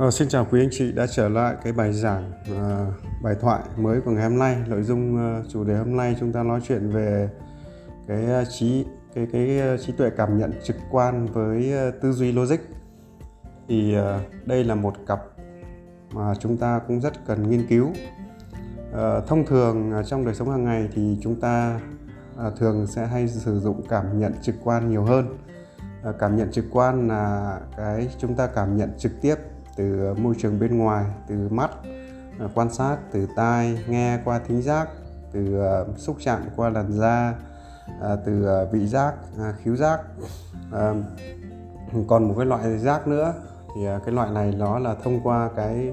À, 0.00 0.10
xin 0.10 0.28
chào 0.28 0.46
quý 0.50 0.62
anh 0.62 0.68
chị 0.72 0.92
đã 0.92 1.06
trở 1.06 1.28
lại 1.28 1.56
cái 1.62 1.72
bài 1.72 1.92
giảng 1.92 2.32
à, 2.58 2.86
bài 3.22 3.34
thoại 3.40 3.62
mới 3.76 4.00
của 4.00 4.10
ngày 4.10 4.24
hôm 4.30 4.38
nay. 4.38 4.56
Nội 4.68 4.82
dung 4.82 5.18
à, 5.18 5.42
chủ 5.48 5.64
đề 5.64 5.76
hôm 5.76 5.96
nay 5.96 6.16
chúng 6.20 6.32
ta 6.32 6.42
nói 6.42 6.60
chuyện 6.68 6.90
về 6.90 7.28
cái 8.08 8.26
à, 8.26 8.44
trí 8.44 8.84
cái 9.14 9.26
cái 9.32 9.60
à, 9.60 9.76
trí 9.76 9.92
tuệ 9.92 10.10
cảm 10.10 10.38
nhận 10.38 10.52
trực 10.64 10.76
quan 10.90 11.26
với 11.26 11.72
à, 11.78 11.90
tư 12.02 12.12
duy 12.12 12.32
logic. 12.32 12.56
Thì 13.68 13.94
à, 13.94 14.20
đây 14.44 14.64
là 14.64 14.74
một 14.74 14.94
cặp 15.06 15.20
mà 16.12 16.34
chúng 16.34 16.56
ta 16.56 16.80
cũng 16.86 17.00
rất 17.00 17.26
cần 17.26 17.50
nghiên 17.50 17.66
cứu. 17.66 17.92
À, 18.94 19.20
thông 19.26 19.46
thường 19.46 19.92
à, 19.92 20.02
trong 20.02 20.24
đời 20.24 20.34
sống 20.34 20.50
hàng 20.50 20.64
ngày 20.64 20.88
thì 20.94 21.18
chúng 21.22 21.40
ta 21.40 21.80
à, 22.38 22.50
thường 22.58 22.86
sẽ 22.86 23.06
hay 23.06 23.28
sử 23.28 23.60
dụng 23.60 23.82
cảm 23.88 24.18
nhận 24.18 24.32
trực 24.42 24.54
quan 24.64 24.90
nhiều 24.90 25.04
hơn. 25.04 25.38
À, 26.04 26.12
cảm 26.18 26.36
nhận 26.36 26.50
trực 26.50 26.64
quan 26.70 27.08
là 27.08 27.58
cái 27.76 28.08
chúng 28.18 28.34
ta 28.34 28.46
cảm 28.46 28.76
nhận 28.76 28.90
trực 28.98 29.12
tiếp 29.20 29.34
từ 29.80 30.14
môi 30.14 30.34
trường 30.38 30.60
bên 30.60 30.78
ngoài 30.78 31.04
từ 31.26 31.48
mắt 31.50 31.70
à, 32.38 32.46
quan 32.54 32.72
sát 32.72 32.96
từ 33.12 33.28
tai 33.36 33.78
nghe 33.88 34.18
qua 34.24 34.38
thính 34.38 34.62
giác 34.62 34.88
từ 35.32 35.60
à, 35.60 35.84
xúc 35.96 36.16
chạm 36.20 36.40
qua 36.56 36.70
làn 36.70 36.92
da 36.92 37.34
à, 38.00 38.16
từ 38.26 38.46
vị 38.72 38.86
giác 38.86 39.14
khứu 39.64 39.76
giác. 39.76 40.00
Còn 42.08 42.28
một 42.28 42.34
cái 42.36 42.46
loại 42.46 42.78
giác 42.78 43.06
nữa 43.06 43.34
thì 43.74 43.86
cái 44.04 44.14
loại 44.14 44.30
này 44.30 44.54
nó 44.58 44.78
là 44.78 44.94
thông 44.94 45.20
qua 45.22 45.50
cái 45.56 45.92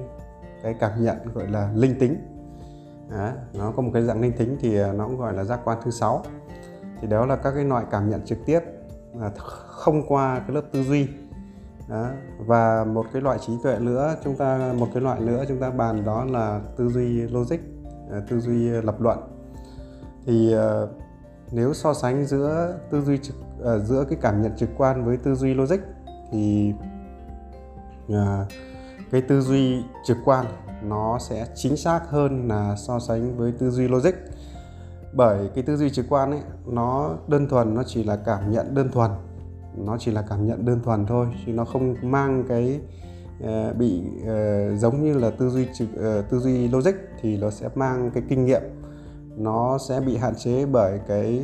cái 0.62 0.74
cảm 0.80 1.04
nhận 1.04 1.16
gọi 1.34 1.46
là 1.48 1.70
linh 1.74 1.98
tính. 1.98 2.16
Đó, 3.10 3.30
nó 3.54 3.72
có 3.76 3.82
một 3.82 3.90
cái 3.94 4.02
dạng 4.02 4.20
linh 4.20 4.32
tính 4.32 4.56
thì 4.60 4.78
nó 4.92 5.06
cũng 5.06 5.18
gọi 5.18 5.32
là 5.32 5.44
giác 5.44 5.60
quan 5.64 5.78
thứ 5.84 5.90
sáu. 5.90 6.22
Thì 7.00 7.08
đó 7.08 7.26
là 7.26 7.36
các 7.36 7.50
cái 7.50 7.64
loại 7.64 7.84
cảm 7.90 8.10
nhận 8.10 8.24
trực 8.24 8.38
tiếp 8.46 8.60
không 9.66 10.06
qua 10.08 10.38
cái 10.38 10.54
lớp 10.54 10.62
tư 10.72 10.82
duy 10.82 11.08
đó. 11.88 12.08
và 12.38 12.84
một 12.84 13.06
cái 13.12 13.22
loại 13.22 13.38
trí 13.38 13.52
tuệ 13.62 13.78
nữa, 13.78 14.16
chúng 14.24 14.36
ta, 14.36 14.72
một 14.78 14.88
cái 14.94 15.02
loại 15.02 15.20
nữa 15.20 15.44
chúng 15.48 15.60
ta 15.60 15.70
bàn 15.70 16.04
đó 16.04 16.24
là 16.24 16.60
tư 16.76 16.88
duy 16.88 17.20
logic 17.20 17.58
à, 18.10 18.20
tư 18.30 18.40
duy 18.40 18.68
lập 18.68 19.00
luận. 19.00 19.18
Thì 20.26 20.52
à, 20.54 20.80
nếu 21.52 21.74
so 21.74 21.94
sánh 21.94 22.26
giữa 22.26 22.78
tư 22.90 23.00
duy 23.00 23.18
trực 23.18 23.36
à, 23.64 23.78
giữa 23.78 24.04
cái 24.08 24.18
cảm 24.22 24.42
nhận 24.42 24.56
trực 24.56 24.68
quan 24.76 25.04
với 25.04 25.16
tư 25.16 25.34
duy 25.34 25.54
logic 25.54 25.78
thì 26.32 26.72
cái 29.10 29.22
tư 29.22 29.40
duy 29.40 29.82
trực 30.04 30.16
quan 30.24 30.46
nó 30.82 31.18
sẽ 31.18 31.46
chính 31.54 31.76
xác 31.76 32.00
hơn 32.10 32.48
là 32.48 32.76
so 32.76 32.98
sánh 32.98 33.36
với 33.36 33.52
tư 33.52 33.70
duy 33.70 33.88
logic. 33.88 34.14
Bởi 35.12 35.50
cái 35.54 35.64
tư 35.64 35.76
duy 35.76 35.90
trực 35.90 36.06
quan 36.08 36.30
ấy, 36.30 36.40
nó 36.66 37.16
đơn 37.28 37.48
thuần, 37.48 37.74
nó 37.74 37.82
chỉ 37.86 38.04
là 38.04 38.16
cảm 38.16 38.52
nhận 38.52 38.74
đơn 38.74 38.90
thuần 38.92 39.10
nó 39.84 39.96
chỉ 39.98 40.10
là 40.10 40.24
cảm 40.28 40.46
nhận 40.46 40.64
đơn 40.64 40.80
thuần 40.84 41.06
thôi 41.06 41.26
chứ 41.46 41.52
nó 41.52 41.64
không 41.64 41.94
mang 42.02 42.44
cái 42.48 42.80
uh, 43.44 43.76
bị 43.76 44.02
uh, 44.22 44.78
giống 44.78 45.04
như 45.04 45.18
là 45.18 45.30
tư 45.30 45.50
duy 45.50 45.62
uh, 45.62 45.98
tư 46.30 46.38
duy 46.38 46.68
logic 46.68 46.94
thì 47.20 47.36
nó 47.36 47.50
sẽ 47.50 47.68
mang 47.74 48.10
cái 48.14 48.22
kinh 48.28 48.44
nghiệm. 48.44 48.62
Nó 49.36 49.78
sẽ 49.88 50.00
bị 50.00 50.16
hạn 50.16 50.34
chế 50.34 50.66
bởi 50.66 51.00
cái 51.08 51.42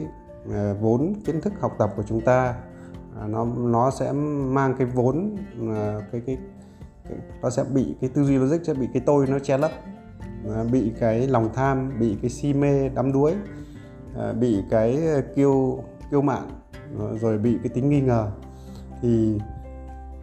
uh, 0.48 0.54
vốn 0.80 1.14
kiến 1.24 1.40
thức 1.40 1.52
học 1.60 1.72
tập 1.78 1.90
của 1.96 2.02
chúng 2.02 2.20
ta. 2.20 2.54
Uh, 3.24 3.30
nó 3.30 3.44
nó 3.44 3.90
sẽ 3.90 4.12
mang 4.12 4.74
cái 4.78 4.86
vốn 4.86 5.36
uh, 5.62 6.02
cái, 6.12 6.20
cái 6.26 6.38
cái 7.08 7.18
nó 7.42 7.50
sẽ 7.50 7.64
bị 7.64 7.94
cái 8.00 8.10
tư 8.14 8.24
duy 8.24 8.38
logic 8.38 8.64
sẽ 8.66 8.74
bị 8.74 8.88
cái 8.92 9.02
tôi 9.06 9.26
nó 9.26 9.38
che 9.38 9.58
lấp. 9.58 9.70
Uh, 10.48 10.70
bị 10.72 10.92
cái 11.00 11.28
lòng 11.28 11.48
tham 11.54 11.92
bị 12.00 12.16
cái 12.22 12.30
si 12.30 12.54
mê 12.54 12.88
đắm 12.88 13.12
đuối. 13.12 13.34
Uh, 14.14 14.36
bị 14.36 14.62
cái 14.70 14.98
kiêu 15.36 15.78
kiêu 16.10 16.22
mạn 16.22 16.48
rồi 17.20 17.38
bị 17.38 17.58
cái 17.62 17.68
tính 17.68 17.90
nghi 17.90 18.00
ngờ. 18.00 18.30
Thì 19.02 19.40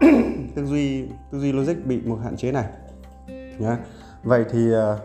tư 0.55 0.65
duy 0.65 1.09
tư 1.31 1.39
duy 1.39 1.51
logic 1.51 1.85
bị 1.85 2.01
một 2.05 2.17
hạn 2.23 2.37
chế 2.37 2.51
này 2.51 2.65
nhé 3.59 3.77
vậy 4.23 4.45
thì 4.51 4.71
ờ, 4.71 4.99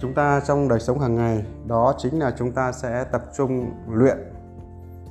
chúng 0.00 0.14
ta 0.14 0.40
trong 0.46 0.68
đời 0.68 0.80
sống 0.80 0.98
hàng 0.98 1.14
ngày 1.14 1.44
đó 1.66 1.94
chính 1.98 2.18
là 2.18 2.34
chúng 2.38 2.52
ta 2.52 2.72
sẽ 2.72 3.04
tập 3.04 3.22
trung 3.36 3.70
luyện 3.88 4.18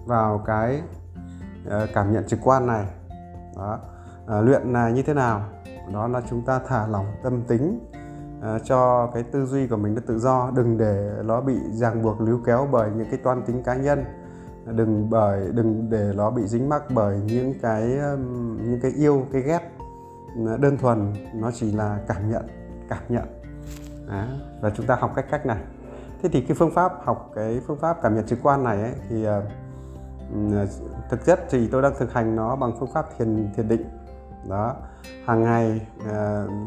vào 0.06 0.44
cái 0.46 0.82
ờ, 1.66 1.88
cảm 1.94 2.14
nhận 2.14 2.28
trực 2.28 2.40
quan 2.44 2.68
này. 2.68 2.86
Đó. 3.56 3.80
À, 4.28 4.42
luyện 4.42 4.74
là 4.74 4.90
như 4.90 5.04
thế 5.04 5.14
nào? 5.14 5.42
Đó 5.94 6.08
là 6.08 6.22
chúng 6.30 6.46
ta 6.46 6.60
thả 6.68 6.88
lỏng 6.88 7.06
tâm 7.24 7.42
tính 7.48 7.80
cho 8.64 9.12
cái 9.14 9.24
tư 9.24 9.46
duy 9.46 9.68
của 9.68 9.78
mình 9.78 9.96
nó 9.96 10.02
tự 10.08 10.20
do 10.20 10.52
đừng 10.56 10.78
để 10.78 11.12
nó 11.26 11.42
bị 11.42 11.56
ràng 11.72 12.04
buộc 12.04 12.22
líu 12.22 12.42
kéo 12.46 12.68
bởi 12.72 12.92
những 12.98 13.08
cái 13.12 13.20
toan 13.24 13.42
tính 13.42 13.64
cá 13.64 13.76
nhân 13.76 14.06
đừng 14.66 15.10
bởi 15.10 15.52
đừng 15.52 15.90
để 15.90 16.12
nó 16.16 16.32
bị 16.32 16.48
dính 16.48 16.70
mắc 16.70 16.84
bởi 16.90 17.20
những 17.26 17.54
cái 17.62 17.84
những 18.64 18.80
cái 18.82 18.92
yêu 18.92 19.26
cái 19.32 19.42
ghét. 19.42 19.72
Đơn 20.60 20.78
thuần 20.78 21.14
nó 21.34 21.52
chỉ 21.52 21.72
là 21.72 22.00
cảm 22.08 22.32
nhận 22.32 22.44
cảm 22.90 23.04
nhận. 23.10 23.40
Đó. 24.08 24.24
và 24.62 24.70
chúng 24.70 24.86
ta 24.86 24.96
học 24.96 25.12
cách 25.16 25.26
cách 25.32 25.46
này. 25.46 25.64
Thế 26.22 26.30
thì 26.30 26.42
cái 26.42 26.56
phương 26.56 26.72
pháp 26.72 26.94
học 27.04 27.32
cái 27.36 27.62
phương 27.68 27.80
pháp 27.80 27.98
cảm 28.02 28.16
nhận 28.16 28.26
trực 28.26 28.40
quan 28.44 28.64
này 28.64 28.82
ấy, 28.82 28.94
thì 29.10 29.28
uh, 29.28 30.70
thực 31.10 31.26
chất 31.26 31.40
thì 31.50 31.68
tôi 31.68 31.82
đang 31.82 31.94
thực 32.00 32.14
hành 32.14 32.36
nó 32.36 32.56
bằng 32.56 32.72
phương 32.80 32.92
pháp 32.94 33.06
thiền 33.18 33.50
thiền 33.56 33.68
định. 33.68 33.84
Đó. 34.50 34.76
Hàng 35.26 35.44
ngày 35.44 35.88
uh, 36.00 36.10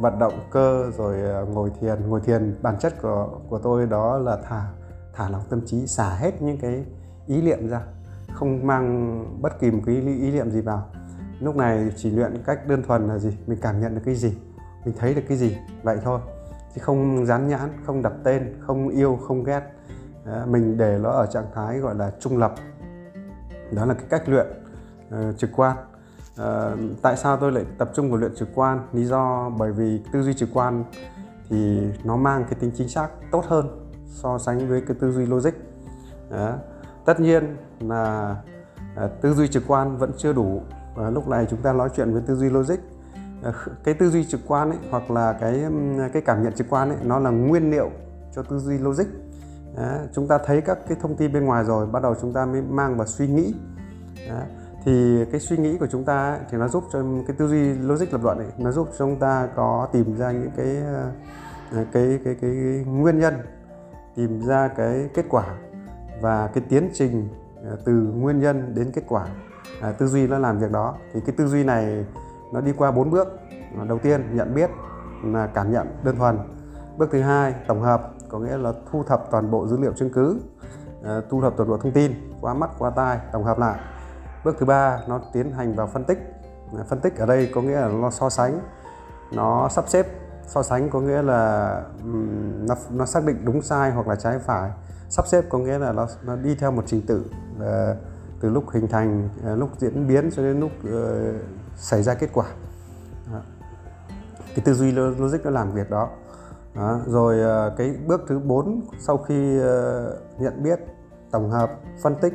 vận 0.00 0.18
động 0.18 0.34
cơ 0.50 0.90
rồi 0.96 1.42
uh, 1.42 1.48
ngồi 1.48 1.70
thiền. 1.80 2.08
Ngồi 2.08 2.20
thiền 2.20 2.56
bản 2.62 2.78
chất 2.78 3.02
của 3.02 3.28
của 3.48 3.58
tôi 3.58 3.86
đó 3.86 4.18
là 4.18 4.38
thả 4.48 4.66
thả 5.12 5.28
lỏng 5.28 5.42
tâm 5.50 5.60
trí 5.66 5.86
xả 5.86 6.08
hết 6.08 6.42
những 6.42 6.58
cái 6.58 6.84
ý 7.26 7.42
niệm 7.42 7.68
ra 7.68 7.80
không 8.34 8.66
mang 8.66 9.24
bất 9.42 9.60
kỳ 9.60 9.70
một 9.70 9.82
cái 9.86 9.94
ý 9.94 10.32
niệm 10.32 10.50
gì 10.50 10.60
vào. 10.60 10.88
Lúc 11.40 11.56
này 11.56 11.92
chỉ 11.96 12.10
luyện 12.10 12.42
cách 12.46 12.68
đơn 12.68 12.82
thuần 12.82 13.08
là 13.08 13.18
gì? 13.18 13.36
Mình 13.46 13.58
cảm 13.62 13.80
nhận 13.80 13.94
được 13.94 14.00
cái 14.04 14.14
gì? 14.14 14.38
Mình 14.84 14.94
thấy 14.98 15.14
được 15.14 15.22
cái 15.28 15.38
gì? 15.38 15.56
Vậy 15.82 15.98
thôi. 16.04 16.20
Chứ 16.74 16.80
không 16.84 17.26
dán 17.26 17.48
nhãn 17.48 17.70
không 17.84 18.02
đặt 18.02 18.12
tên 18.24 18.56
không 18.60 18.88
yêu 18.88 19.18
không 19.28 19.44
ghét. 19.44 19.62
Ờ, 20.24 20.46
mình 20.46 20.76
để 20.76 20.98
nó 21.02 21.10
ở 21.10 21.26
trạng 21.26 21.46
thái 21.54 21.78
gọi 21.78 21.94
là 21.94 22.12
trung 22.20 22.38
lập. 22.38 22.54
Đó 23.72 23.84
là 23.84 23.94
cái 23.94 24.04
cách 24.10 24.28
luyện 24.28 24.46
uh, 25.08 25.38
trực 25.38 25.50
quan. 25.56 25.76
Uh, 26.32 26.78
tại 27.02 27.16
sao 27.16 27.36
tôi 27.36 27.52
lại 27.52 27.64
tập 27.78 27.90
trung 27.94 28.10
vào 28.10 28.20
luyện 28.20 28.34
trực 28.34 28.48
quan? 28.54 28.80
Lý 28.92 29.04
do 29.04 29.50
bởi 29.58 29.72
vì 29.72 30.02
tư 30.12 30.22
duy 30.22 30.34
trực 30.34 30.48
quan 30.52 30.84
thì 31.48 31.80
nó 32.04 32.16
mang 32.16 32.44
cái 32.44 32.54
tính 32.60 32.70
chính 32.74 32.88
xác 32.88 33.08
tốt 33.30 33.44
hơn 33.46 33.90
so 34.06 34.38
sánh 34.38 34.68
với 34.68 34.80
cái 34.80 34.96
tư 35.00 35.12
duy 35.12 35.26
logic. 35.26 35.52
Đó 36.30 36.58
tất 37.04 37.20
nhiên 37.20 37.56
là 37.80 38.36
à, 38.96 39.08
tư 39.20 39.34
duy 39.34 39.48
trực 39.48 39.62
quan 39.68 39.96
vẫn 39.96 40.12
chưa 40.16 40.32
đủ. 40.32 40.62
Và 40.94 41.10
lúc 41.10 41.28
này 41.28 41.46
chúng 41.50 41.62
ta 41.62 41.72
nói 41.72 41.88
chuyện 41.96 42.12
với 42.12 42.22
tư 42.26 42.36
duy 42.36 42.50
logic. 42.50 42.78
À, 43.42 43.52
cái 43.84 43.94
tư 43.94 44.10
duy 44.10 44.24
trực 44.24 44.40
quan 44.46 44.70
ấy 44.70 44.78
hoặc 44.90 45.10
là 45.10 45.32
cái 45.40 45.64
cái 46.12 46.22
cảm 46.22 46.42
nhận 46.42 46.52
trực 46.52 46.66
quan 46.70 46.88
ấy 46.88 46.98
nó 47.02 47.18
là 47.18 47.30
nguyên 47.30 47.70
liệu 47.70 47.90
cho 48.34 48.42
tư 48.42 48.58
duy 48.58 48.78
logic. 48.78 49.06
Đó, 49.76 49.98
chúng 50.12 50.28
ta 50.28 50.38
thấy 50.38 50.60
các 50.60 50.78
cái 50.88 50.98
thông 51.00 51.16
tin 51.16 51.32
bên 51.32 51.44
ngoài 51.44 51.64
rồi 51.64 51.86
bắt 51.86 52.02
đầu 52.02 52.14
chúng 52.20 52.32
ta 52.32 52.46
mới 52.46 52.62
mang 52.62 52.96
vào 52.96 53.06
suy 53.06 53.26
nghĩ. 53.26 53.54
Đó, 54.28 54.40
thì 54.84 55.24
cái 55.30 55.40
suy 55.40 55.56
nghĩ 55.56 55.78
của 55.78 55.86
chúng 55.86 56.04
ta 56.04 56.30
ấy, 56.30 56.40
thì 56.50 56.58
nó 56.58 56.68
giúp 56.68 56.84
cho 56.92 57.02
cái 57.26 57.36
tư 57.36 57.48
duy 57.48 57.74
logic 57.74 58.12
lập 58.12 58.20
luận 58.24 58.38
ấy, 58.38 58.46
nó 58.58 58.72
giúp 58.72 58.88
cho 58.90 58.98
chúng 58.98 59.18
ta 59.18 59.48
có 59.56 59.88
tìm 59.92 60.16
ra 60.16 60.32
những 60.32 60.50
cái 60.56 60.82
cái 61.72 61.84
cái 61.92 62.18
cái, 62.24 62.36
cái 62.40 62.50
nguyên 62.86 63.18
nhân 63.18 63.34
tìm 64.14 64.40
ra 64.40 64.68
cái 64.68 65.08
kết 65.14 65.24
quả 65.28 65.44
và 66.22 66.46
cái 66.46 66.64
tiến 66.68 66.90
trình 66.94 67.28
à, 67.64 67.72
từ 67.84 67.92
nguyên 67.92 68.40
nhân 68.40 68.74
đến 68.74 68.90
kết 68.94 69.02
quả 69.08 69.26
à, 69.80 69.92
tư 69.92 70.06
duy 70.06 70.26
nó 70.26 70.38
làm 70.38 70.58
việc 70.58 70.70
đó. 70.70 70.94
Thì 71.12 71.20
cái 71.26 71.34
tư 71.38 71.46
duy 71.46 71.64
này 71.64 72.06
nó 72.52 72.60
đi 72.60 72.72
qua 72.72 72.90
bốn 72.90 73.10
bước. 73.10 73.28
Đầu 73.88 73.98
tiên 73.98 74.36
nhận 74.36 74.54
biết 74.54 74.70
là 75.24 75.46
cảm 75.46 75.72
nhận 75.72 75.86
đơn 76.02 76.16
thuần. 76.16 76.38
Bước 76.96 77.08
thứ 77.12 77.20
hai 77.20 77.54
tổng 77.66 77.82
hợp 77.82 78.10
có 78.28 78.38
nghĩa 78.38 78.56
là 78.56 78.72
thu 78.90 79.02
thập 79.02 79.30
toàn 79.30 79.50
bộ 79.50 79.66
dữ 79.66 79.78
liệu 79.78 79.92
chứng 79.92 80.10
cứ 80.10 80.40
à, 81.04 81.20
thu 81.30 81.40
thập 81.40 81.56
toàn 81.56 81.68
bộ 81.68 81.76
thông 81.76 81.92
tin 81.92 82.12
qua 82.40 82.54
mắt 82.54 82.70
qua 82.78 82.90
tai 82.90 83.18
tổng 83.32 83.44
hợp 83.44 83.58
lại. 83.58 83.78
Bước 84.44 84.56
thứ 84.58 84.66
ba 84.66 85.00
nó 85.08 85.20
tiến 85.32 85.52
hành 85.52 85.74
vào 85.74 85.86
phân 85.86 86.04
tích. 86.04 86.18
À, 86.78 86.84
phân 86.88 87.00
tích 87.00 87.16
ở 87.16 87.26
đây 87.26 87.50
có 87.54 87.62
nghĩa 87.62 87.80
là 87.80 87.88
nó 87.88 88.10
so 88.10 88.30
sánh 88.30 88.60
nó 89.32 89.68
sắp 89.68 89.84
xếp. 89.88 90.06
So 90.46 90.62
sánh 90.62 90.90
có 90.90 91.00
nghĩa 91.00 91.22
là 91.22 91.82
um, 92.02 92.66
nó, 92.66 92.74
nó 92.90 93.06
xác 93.06 93.24
định 93.24 93.44
đúng 93.44 93.62
sai 93.62 93.90
hoặc 93.90 94.08
là 94.08 94.16
trái 94.16 94.38
phải 94.38 94.70
sắp 95.12 95.26
xếp 95.26 95.44
có 95.48 95.58
nghĩa 95.58 95.78
là 95.78 95.92
nó, 95.92 96.08
nó 96.24 96.36
đi 96.36 96.54
theo 96.54 96.70
một 96.70 96.82
trình 96.86 97.02
tự 97.06 97.24
uh, 97.56 97.96
từ 98.40 98.50
lúc 98.50 98.70
hình 98.70 98.88
thành 98.88 99.28
uh, 99.52 99.58
lúc 99.58 99.70
diễn 99.78 100.08
biến 100.08 100.30
cho 100.36 100.42
đến 100.42 100.60
lúc 100.60 100.70
uh, 100.86 101.42
xảy 101.76 102.02
ra 102.02 102.14
kết 102.14 102.30
quả 102.32 102.46
đó. 103.32 103.40
cái 104.48 104.64
tư 104.64 104.74
duy 104.74 104.92
logic 104.92 105.44
nó 105.44 105.50
làm 105.50 105.72
việc 105.72 105.90
đó, 105.90 106.10
đó. 106.74 107.00
rồi 107.06 107.68
uh, 107.68 107.78
cái 107.78 107.94
bước 108.06 108.20
thứ 108.28 108.38
4 108.38 108.80
sau 108.98 109.16
khi 109.16 109.58
uh, 109.58 109.64
nhận 110.40 110.62
biết 110.62 110.80
tổng 111.30 111.50
hợp 111.50 111.70
phân 112.02 112.14
tích 112.20 112.34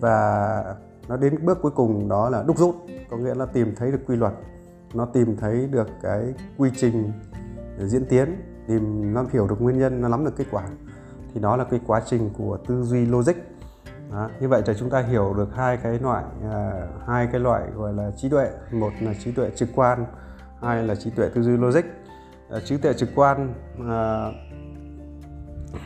và 0.00 0.76
nó 1.08 1.16
đến 1.16 1.46
bước 1.46 1.58
cuối 1.62 1.72
cùng 1.74 2.08
đó 2.08 2.30
là 2.30 2.42
đúc 2.42 2.58
rút 2.58 2.74
có 3.10 3.16
nghĩa 3.16 3.34
là 3.34 3.46
tìm 3.46 3.74
thấy 3.76 3.92
được 3.92 4.00
quy 4.06 4.16
luật 4.16 4.32
nó 4.94 5.06
tìm 5.06 5.36
thấy 5.36 5.66
được 5.66 5.88
cái 6.02 6.34
quy 6.58 6.70
trình 6.76 7.12
diễn 7.78 8.06
tiến 8.06 8.42
tìm 8.66 9.14
nó 9.14 9.24
hiểu 9.32 9.48
được 9.48 9.60
nguyên 9.60 9.78
nhân 9.78 10.00
nó 10.00 10.08
nắm 10.08 10.24
được 10.24 10.36
kết 10.36 10.46
quả 10.50 10.62
thì 11.34 11.40
đó 11.40 11.56
là 11.56 11.64
cái 11.64 11.80
quá 11.86 12.02
trình 12.06 12.30
của 12.38 12.58
tư 12.66 12.82
duy 12.82 13.06
logic. 13.06 13.34
Đó. 14.12 14.30
như 14.40 14.48
vậy 14.48 14.62
là 14.66 14.74
chúng 14.74 14.90
ta 14.90 15.00
hiểu 15.00 15.34
được 15.34 15.54
hai 15.54 15.76
cái 15.76 15.98
loại 15.98 16.24
à, 16.50 16.86
hai 17.06 17.28
cái 17.32 17.40
loại 17.40 17.62
gọi 17.74 17.92
là 17.92 18.10
trí 18.16 18.28
tuệ. 18.28 18.50
Một 18.72 18.90
là 19.00 19.14
trí 19.24 19.32
tuệ 19.32 19.50
trực 19.56 19.68
quan 19.74 20.06
hai 20.60 20.84
là 20.84 20.94
trí 20.94 21.10
tuệ 21.10 21.28
tư 21.34 21.42
duy 21.42 21.56
logic. 21.56 21.84
À, 22.50 22.60
trí 22.64 22.76
tuệ 22.76 22.92
trực 22.92 23.08
quan 23.14 23.54
à, 23.88 24.30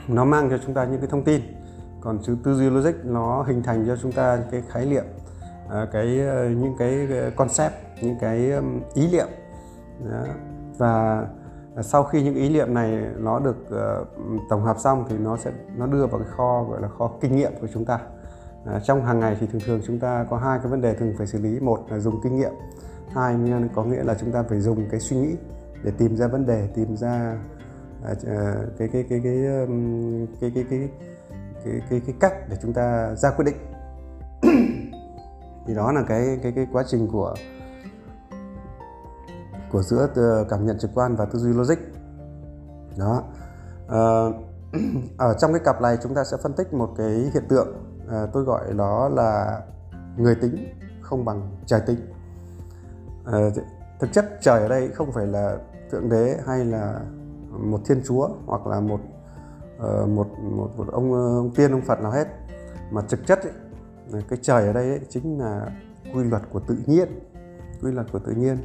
nó 0.09 0.25
mang 0.25 0.51
cho 0.51 0.59
chúng 0.59 0.75
ta 0.75 0.85
những 0.85 1.01
cái 1.01 1.09
thông 1.11 1.25
tin. 1.25 1.41
Còn 2.01 2.19
chữ 2.23 2.37
tư 2.45 2.55
duy 2.55 2.71
logic 2.71 2.95
nó 3.05 3.43
hình 3.43 3.63
thành 3.63 3.87
cho 3.87 3.97
chúng 3.97 4.13
ta 4.13 4.39
cái 4.51 4.63
khái 4.69 4.87
niệm 4.87 5.05
à, 5.71 5.87
cái 5.93 6.21
à, 6.21 6.49
những 6.49 6.75
cái 6.79 7.09
à, 7.11 7.31
concept 7.37 7.75
những 8.03 8.17
cái 8.21 8.53
ý 8.95 9.11
niệm. 9.13 9.29
Và 10.79 11.27
sau 11.83 12.05
khi 12.05 12.23
những 12.23 12.35
ý 12.35 12.49
niệm 12.49 12.75
này 12.75 13.05
nó 13.19 13.39
được 13.39 13.57
uh, 13.67 14.09
tổng 14.49 14.63
hợp 14.63 14.77
xong 14.79 15.05
thì 15.09 15.19
nó 15.19 15.37
sẽ 15.37 15.53
nó 15.77 15.87
đưa 15.87 16.07
vào 16.07 16.21
cái 16.21 16.29
kho 16.37 16.65
gọi 16.71 16.83
là 16.83 16.89
kho 16.89 17.11
kinh 17.21 17.37
nghiệm 17.37 17.53
của 17.61 17.67
chúng 17.75 17.85
ta. 17.85 17.99
À, 18.67 18.81
trong 18.85 19.05
hàng 19.05 19.21
ngày 19.21 19.37
thì 19.41 19.47
thường 19.47 19.61
thường 19.67 19.81
chúng 19.87 19.99
ta 19.99 20.27
có 20.31 20.37
hai 20.37 20.59
cái 20.59 20.69
vấn 20.69 20.81
đề 20.81 20.95
thường 20.95 21.15
phải 21.19 21.27
xử 21.27 21.39
lý. 21.39 21.61
Một 21.61 21.79
là 21.91 21.99
dùng 21.99 22.21
kinh 22.23 22.37
nghiệm 22.37 22.53
hai 23.15 23.37
có 23.75 23.85
nghĩa 23.85 24.03
là 24.03 24.15
chúng 24.21 24.33
ta 24.33 24.43
phải 24.43 24.61
dùng 24.61 24.89
cái 24.91 25.01
suy 25.01 25.17
nghĩ 25.17 25.37
để 25.83 25.93
tìm 25.99 26.17
ra 26.17 26.27
vấn 26.27 26.47
đề 26.47 26.69
tìm 26.75 26.97
ra 26.97 27.39
uh, 28.13 28.19
cái 28.79 28.89
cái 28.93 29.05
cái 29.09 29.21
cái 29.25 29.47
um, 29.47 30.27
cái 30.41 30.53
cái 30.55 30.65
cái 30.71 30.89
cái 31.65 31.81
cái 31.91 32.01
cái 32.07 32.15
cách 32.21 32.33
để 32.51 32.57
chúng 32.63 32.73
ta 32.73 33.15
ra 33.15 33.31
quyết 33.31 33.45
định. 33.45 33.57
Thì 35.67 35.75
đó 35.75 35.93
là 35.93 36.03
cái 36.09 36.39
cái 36.43 36.53
cái 36.53 36.67
quá 36.73 36.85
trình 36.87 37.09
của 37.13 37.35
của 39.75 39.83
giữa 39.83 40.09
ờ, 40.15 40.45
cảm 40.51 40.67
nhận 40.67 40.79
trực 40.79 40.91
quan 40.95 41.17
và 41.17 41.25
tư 41.25 41.39
duy 41.39 41.53
logic. 41.53 41.79
Đó. 42.99 43.23
À, 43.89 43.99
ở 45.19 45.35
trong 45.39 45.53
cái 45.53 45.61
cặp 45.65 45.83
này 45.83 45.99
chúng 46.03 46.15
ta 46.15 46.25
sẽ 46.25 46.37
phân 46.43 46.53
tích 46.53 46.75
một 46.75 46.95
cái 46.97 47.31
hiện 47.35 47.43
tượng 47.49 47.69
à, 48.09 48.27
tôi 48.33 48.45
gọi 48.45 48.73
đó 48.75 49.09
là 49.09 49.61
người 50.17 50.35
tính 50.35 50.57
không 51.03 51.25
bằng 51.25 51.57
trời 51.67 51.81
tính. 51.87 51.97
À, 53.25 53.39
thực 54.01 54.13
chất 54.13 54.39
trời 54.41 54.63
ở 54.63 54.69
đây 54.69 54.89
không 54.89 55.13
phải 55.13 55.27
là 55.27 55.57
thượng 55.91 56.09
đế 56.09 56.37
hay 56.47 56.65
là 56.65 57.01
một 57.51 57.81
thiên 57.87 58.03
chúa 58.07 58.29
hoặc 58.47 58.67
là 58.67 58.81
một 58.81 59.01
một, 60.07 60.27
một 60.43 60.69
một 60.77 60.87
ông, 60.93 61.13
ông 61.13 61.51
tiên 61.55 61.73
ông 61.73 61.83
phật 61.83 62.01
nào 62.01 62.13
hết. 62.13 62.27
Mà 62.91 63.03
thực 63.09 63.27
chất 63.27 63.41
ấy, 63.43 64.23
cái 64.29 64.39
trời 64.43 64.67
ở 64.67 64.73
đây 64.73 64.89
ấy, 64.89 65.01
chính 65.09 65.41
là 65.41 65.69
quy 66.15 66.25
luật 66.25 66.43
của 66.53 66.61
tự 66.61 66.77
nhiên 66.87 67.09
quy 67.83 67.93
luật 67.93 68.07
của 68.13 68.19
tự 68.19 68.33
nhiên 68.33 68.59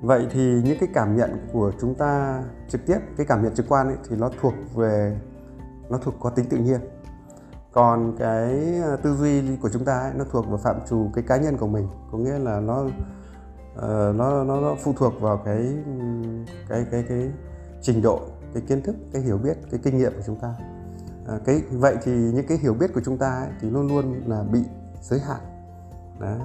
vậy 0.00 0.26
thì 0.30 0.62
những 0.64 0.78
cái 0.80 0.88
cảm 0.94 1.16
nhận 1.16 1.46
của 1.52 1.72
chúng 1.80 1.94
ta 1.94 2.42
trực 2.68 2.86
tiếp 2.86 2.98
cái 3.16 3.26
cảm 3.26 3.42
nhận 3.42 3.54
trực 3.54 3.66
quan 3.68 3.86
ấy, 3.86 3.96
thì 4.08 4.16
nó 4.16 4.30
thuộc 4.40 4.54
về 4.74 5.20
nó 5.90 5.98
thuộc 5.98 6.14
có 6.20 6.30
tính 6.30 6.46
tự 6.50 6.56
nhiên 6.56 6.80
còn 7.72 8.16
cái 8.18 8.74
à, 8.82 8.96
tư 9.02 9.16
duy 9.16 9.56
của 9.56 9.68
chúng 9.68 9.84
ta 9.84 10.00
ấy, 10.00 10.12
nó 10.14 10.24
thuộc 10.30 10.48
vào 10.48 10.58
phạm 10.58 10.76
trù 10.88 11.10
cái 11.14 11.24
cá 11.28 11.36
nhân 11.36 11.56
của 11.56 11.66
mình 11.66 11.88
có 12.12 12.18
nghĩa 12.18 12.38
là 12.38 12.60
nó 12.60 12.82
uh, 12.82 14.16
nó, 14.16 14.44
nó 14.44 14.60
nó 14.60 14.76
phụ 14.82 14.92
thuộc 14.96 15.20
vào 15.20 15.36
cái 15.44 15.74
cái 16.68 16.86
cái 16.90 17.04
cái 17.08 17.30
trình 17.82 18.02
độ 18.02 18.20
cái 18.54 18.62
kiến 18.68 18.82
thức 18.82 18.96
cái 19.12 19.22
hiểu 19.22 19.38
biết 19.38 19.56
cái 19.70 19.80
kinh 19.82 19.98
nghiệm 19.98 20.12
của 20.12 20.22
chúng 20.26 20.36
ta 20.36 20.54
à, 21.28 21.38
cái 21.44 21.62
vậy 21.70 21.96
thì 22.02 22.12
những 22.12 22.46
cái 22.46 22.58
hiểu 22.58 22.74
biết 22.74 22.94
của 22.94 23.00
chúng 23.04 23.18
ta 23.18 23.30
ấy, 23.30 23.50
thì 23.60 23.70
luôn 23.70 23.88
luôn 23.88 24.22
là 24.26 24.42
bị 24.52 24.60
giới 25.00 25.20
hạn 25.20 25.40
Đó. 26.20 26.36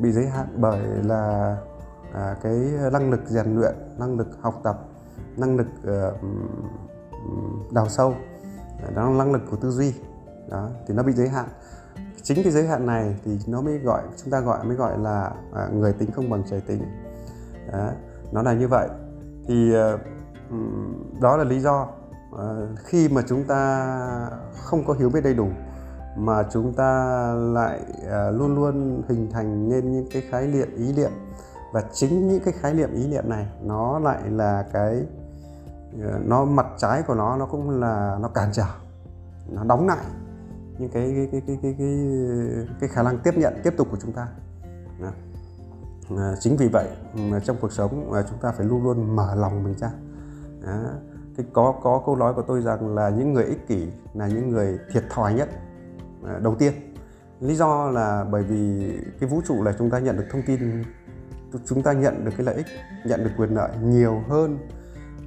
bị 0.00 0.12
giới 0.12 0.26
hạn 0.26 0.46
bởi 0.56 0.80
là 1.04 1.56
à, 2.16 2.36
cái 2.42 2.52
năng 2.92 3.10
lực 3.10 3.20
rèn 3.26 3.56
luyện 3.56 3.74
năng 3.98 4.18
lực 4.18 4.28
học 4.40 4.60
tập 4.64 4.78
năng 5.36 5.56
lực 5.56 5.66
uh, 5.80 6.14
đào 7.72 7.88
sâu 7.88 8.14
à, 8.82 8.90
đó 8.94 9.10
là 9.10 9.18
năng 9.18 9.32
lực 9.32 9.42
của 9.50 9.56
tư 9.56 9.70
duy 9.70 9.94
đó 10.48 10.68
thì 10.86 10.94
nó 10.94 11.02
bị 11.02 11.12
giới 11.12 11.28
hạn. 11.28 11.48
Chính 12.22 12.42
cái 12.42 12.52
giới 12.52 12.66
hạn 12.66 12.86
này 12.86 13.16
thì 13.24 13.38
nó 13.46 13.60
mới 13.60 13.78
gọi 13.78 14.02
chúng 14.16 14.30
ta 14.30 14.40
gọi 14.40 14.64
mới 14.64 14.76
gọi 14.76 14.98
là 14.98 15.32
à, 15.54 15.68
người 15.72 15.92
tính 15.92 16.10
không 16.10 16.30
bằng 16.30 16.42
trời 16.50 16.60
tính. 16.60 16.82
Đó, 17.72 17.90
nó 18.32 18.42
là 18.42 18.52
như 18.52 18.68
vậy. 18.68 18.88
Thì 19.46 19.72
uh, 19.76 20.00
đó 21.20 21.36
là 21.36 21.44
lý 21.44 21.60
do 21.60 21.88
uh, 22.34 22.38
khi 22.84 23.08
mà 23.08 23.22
chúng 23.28 23.44
ta 23.44 24.30
không 24.62 24.84
có 24.84 24.94
hiểu 24.94 25.10
biết 25.10 25.20
đầy 25.24 25.34
đủ 25.34 25.48
mà 26.16 26.42
chúng 26.52 26.74
ta 26.74 27.32
lại 27.34 27.80
uh, 27.98 28.34
luôn 28.38 28.54
luôn 28.54 29.02
hình 29.08 29.30
thành 29.30 29.68
nên 29.68 29.92
những 29.92 30.06
cái 30.12 30.22
khái 30.30 30.46
niệm 30.46 30.68
ý 30.76 30.92
niệm 30.92 31.10
và 31.72 31.82
chính 31.92 32.28
những 32.28 32.40
cái 32.44 32.54
khái 32.60 32.74
niệm 32.74 32.94
ý 32.94 33.06
niệm 33.06 33.28
này 33.28 33.46
nó 33.62 33.98
lại 33.98 34.30
là 34.30 34.64
cái 34.72 35.06
ờ, 36.02 36.20
nó 36.24 36.44
mặt 36.44 36.66
trái 36.78 37.02
của 37.02 37.14
nó 37.14 37.36
nó 37.36 37.46
cũng 37.46 37.80
là 37.80 38.18
nó 38.20 38.28
cản 38.28 38.52
trở 38.52 38.66
nó 39.48 39.64
đóng 39.64 39.86
lại 39.86 40.04
những 40.78 40.90
cái 40.90 41.12
cái 41.16 41.28
cái 41.32 41.42
cái 41.46 41.58
cái 41.62 41.74
cái, 41.78 41.88
cái 42.80 42.88
khả 42.88 43.02
năng 43.02 43.18
tiếp 43.18 43.34
nhận 43.36 43.60
tiếp 43.62 43.74
tục 43.76 43.88
của 43.90 43.96
chúng 44.02 44.12
ta 44.12 44.28
Đó. 45.00 45.10
À, 46.16 46.34
chính 46.40 46.56
vì 46.56 46.68
vậy 46.68 46.88
trong 47.44 47.56
cuộc 47.60 47.72
sống 47.72 48.10
mà 48.10 48.22
chúng 48.30 48.38
ta 48.38 48.52
phải 48.52 48.66
luôn 48.66 48.84
luôn 48.84 49.16
mở 49.16 49.34
lòng 49.34 49.62
mình 49.64 49.74
ra 49.78 49.90
Đó. 50.62 50.90
cái 51.36 51.46
có 51.52 51.74
có 51.82 52.02
câu 52.06 52.16
nói 52.16 52.34
của 52.34 52.42
tôi 52.42 52.62
rằng 52.62 52.94
là 52.94 53.08
những 53.08 53.32
người 53.32 53.44
ích 53.44 53.68
kỷ 53.68 53.88
là 54.14 54.28
những 54.28 54.50
người 54.50 54.78
thiệt 54.92 55.04
thòi 55.10 55.34
nhất 55.34 55.48
à, 56.24 56.38
đầu 56.42 56.54
tiên 56.54 56.72
lý 57.40 57.54
do 57.54 57.90
là 57.90 58.24
bởi 58.30 58.42
vì 58.42 58.92
cái 59.20 59.28
vũ 59.28 59.40
trụ 59.46 59.62
là 59.62 59.74
chúng 59.78 59.90
ta 59.90 59.98
nhận 59.98 60.16
được 60.16 60.26
thông 60.30 60.42
tin 60.46 60.82
chúng 61.66 61.82
ta 61.82 61.92
nhận 61.92 62.24
được 62.24 62.30
cái 62.36 62.46
lợi 62.46 62.54
ích 62.54 62.66
nhận 63.04 63.24
được 63.24 63.30
quyền 63.36 63.54
lợi 63.54 63.70
nhiều 63.82 64.22
hơn 64.28 64.58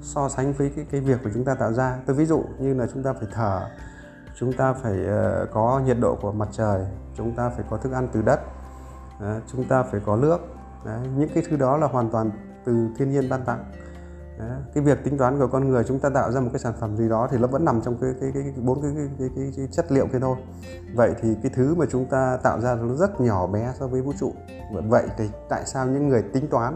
so 0.01 0.29
sánh 0.29 0.53
với 0.53 0.71
cái 0.75 0.85
cái 0.91 1.01
việc 1.01 1.19
của 1.23 1.29
chúng 1.33 1.45
ta 1.45 1.55
tạo 1.55 1.73
ra. 1.73 1.97
Tôi 2.05 2.15
ví 2.15 2.25
dụ 2.25 2.43
như 2.59 2.73
là 2.73 2.87
chúng 2.93 3.03
ta 3.03 3.13
phải 3.13 3.27
thở 3.33 3.61
chúng 4.39 4.53
ta 4.53 4.73
phải 4.73 4.93
uh, 4.93 5.49
có 5.51 5.81
nhiệt 5.85 5.97
độ 6.01 6.17
của 6.21 6.31
mặt 6.31 6.49
trời 6.51 6.85
chúng 7.17 7.35
ta 7.35 7.49
phải 7.49 7.65
có 7.69 7.77
thức 7.77 7.91
ăn 7.91 8.07
từ 8.11 8.21
đất 8.21 8.39
uh, 9.17 9.43
chúng 9.51 9.63
ta 9.63 9.83
phải 9.83 10.01
có 10.05 10.15
nước. 10.15 10.37
Đấy, 10.85 10.99
những 11.17 11.29
cái 11.33 11.43
thứ 11.49 11.57
đó 11.57 11.77
là 11.77 11.87
hoàn 11.87 12.09
toàn 12.09 12.31
từ 12.65 12.87
thiên 12.97 13.11
nhiên 13.11 13.29
ban 13.29 13.45
tặng. 13.45 13.71
Đấy, 14.39 14.49
cái 14.73 14.83
việc 14.83 15.03
tính 15.03 15.17
toán 15.17 15.39
của 15.39 15.47
con 15.47 15.69
người 15.69 15.83
chúng 15.83 15.99
ta 15.99 16.09
tạo 16.09 16.31
ra 16.31 16.39
một 16.41 16.49
cái 16.53 16.59
sản 16.59 16.73
phẩm 16.79 16.97
gì 16.97 17.09
đó 17.09 17.27
thì 17.31 17.37
nó 17.37 17.47
vẫn 17.47 17.65
nằm 17.65 17.81
trong 17.81 17.97
cái 18.01 18.11
cái 18.21 18.31
cái 18.33 18.53
bốn 18.63 18.81
cái, 18.81 18.91
cái, 18.95 19.07
cái, 19.19 19.29
cái, 19.35 19.53
cái 19.57 19.67
chất 19.71 19.91
liệu 19.91 20.07
kia 20.07 20.19
thôi. 20.19 20.37
Vậy 20.95 21.13
thì 21.21 21.35
cái 21.43 21.51
thứ 21.55 21.75
mà 21.75 21.85
chúng 21.89 22.05
ta 22.05 22.37
tạo 22.43 22.61
ra 22.61 22.75
nó 22.75 22.95
rất 22.95 23.21
nhỏ 23.21 23.47
bé 23.47 23.73
so 23.79 23.87
với 23.87 24.01
vũ 24.01 24.13
trụ. 24.19 24.33
Vậy 24.89 25.07
thì 25.17 25.29
tại 25.49 25.65
sao 25.65 25.87
những 25.87 26.07
người 26.07 26.21
tính 26.21 26.47
toán 26.47 26.75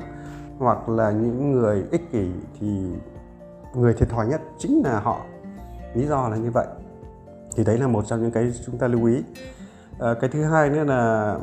hoặc 0.57 0.89
là 0.89 1.11
những 1.11 1.51
người 1.51 1.83
ích 1.91 2.11
kỷ 2.11 2.31
thì 2.59 2.91
người 3.75 3.93
thiệt 3.93 4.09
thòi 4.09 4.27
nhất 4.27 4.41
chính 4.57 4.81
là 4.85 4.99
họ? 4.99 5.21
Lý 5.93 6.07
do 6.07 6.29
là 6.29 6.37
như 6.37 6.51
vậy. 6.51 6.67
Thì 7.55 7.63
đấy 7.63 7.77
là 7.77 7.87
một 7.87 8.05
trong 8.07 8.21
những 8.21 8.31
cái 8.31 8.53
chúng 8.65 8.77
ta 8.77 8.87
lưu 8.87 9.05
ý. 9.05 9.23
À, 9.99 10.13
cái 10.21 10.29
thứ 10.33 10.43
hai 10.43 10.69
nữa 10.69 10.83
là 10.83 11.37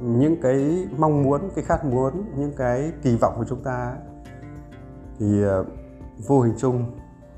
những 0.00 0.36
cái 0.42 0.88
mong 0.96 1.22
muốn 1.22 1.40
cái 1.54 1.64
khát 1.64 1.84
muốn 1.84 2.24
những 2.36 2.52
cái 2.56 2.92
kỳ 3.02 3.16
vọng 3.16 3.34
của 3.36 3.44
chúng 3.48 3.62
ta 3.62 3.96
thì 5.20 5.42
ờ, 5.42 5.64
vô 6.26 6.40
hình 6.40 6.54
chung 6.58 6.84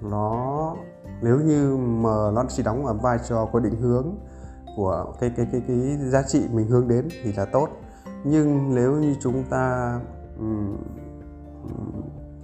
nó 0.00 0.76
nếu 1.22 1.40
như 1.40 1.76
mà 1.76 2.30
nó 2.34 2.44
chỉ 2.48 2.62
đóng 2.62 2.86
ở 2.86 2.94
vai 2.94 3.18
trò 3.28 3.48
của 3.52 3.60
định 3.60 3.80
hướng 3.80 4.14
của 4.76 5.14
cái 5.20 5.32
cái 5.36 5.46
cái 5.52 5.62
cái 5.68 5.98
giá 5.98 6.22
trị 6.22 6.48
mình 6.52 6.66
hướng 6.66 6.88
đến 6.88 7.08
thì 7.22 7.32
là 7.32 7.44
tốt. 7.44 7.68
Nhưng 8.24 8.74
nếu 8.74 8.92
như 8.92 9.16
chúng 9.20 9.44
ta 9.50 9.94
um, 10.38 10.76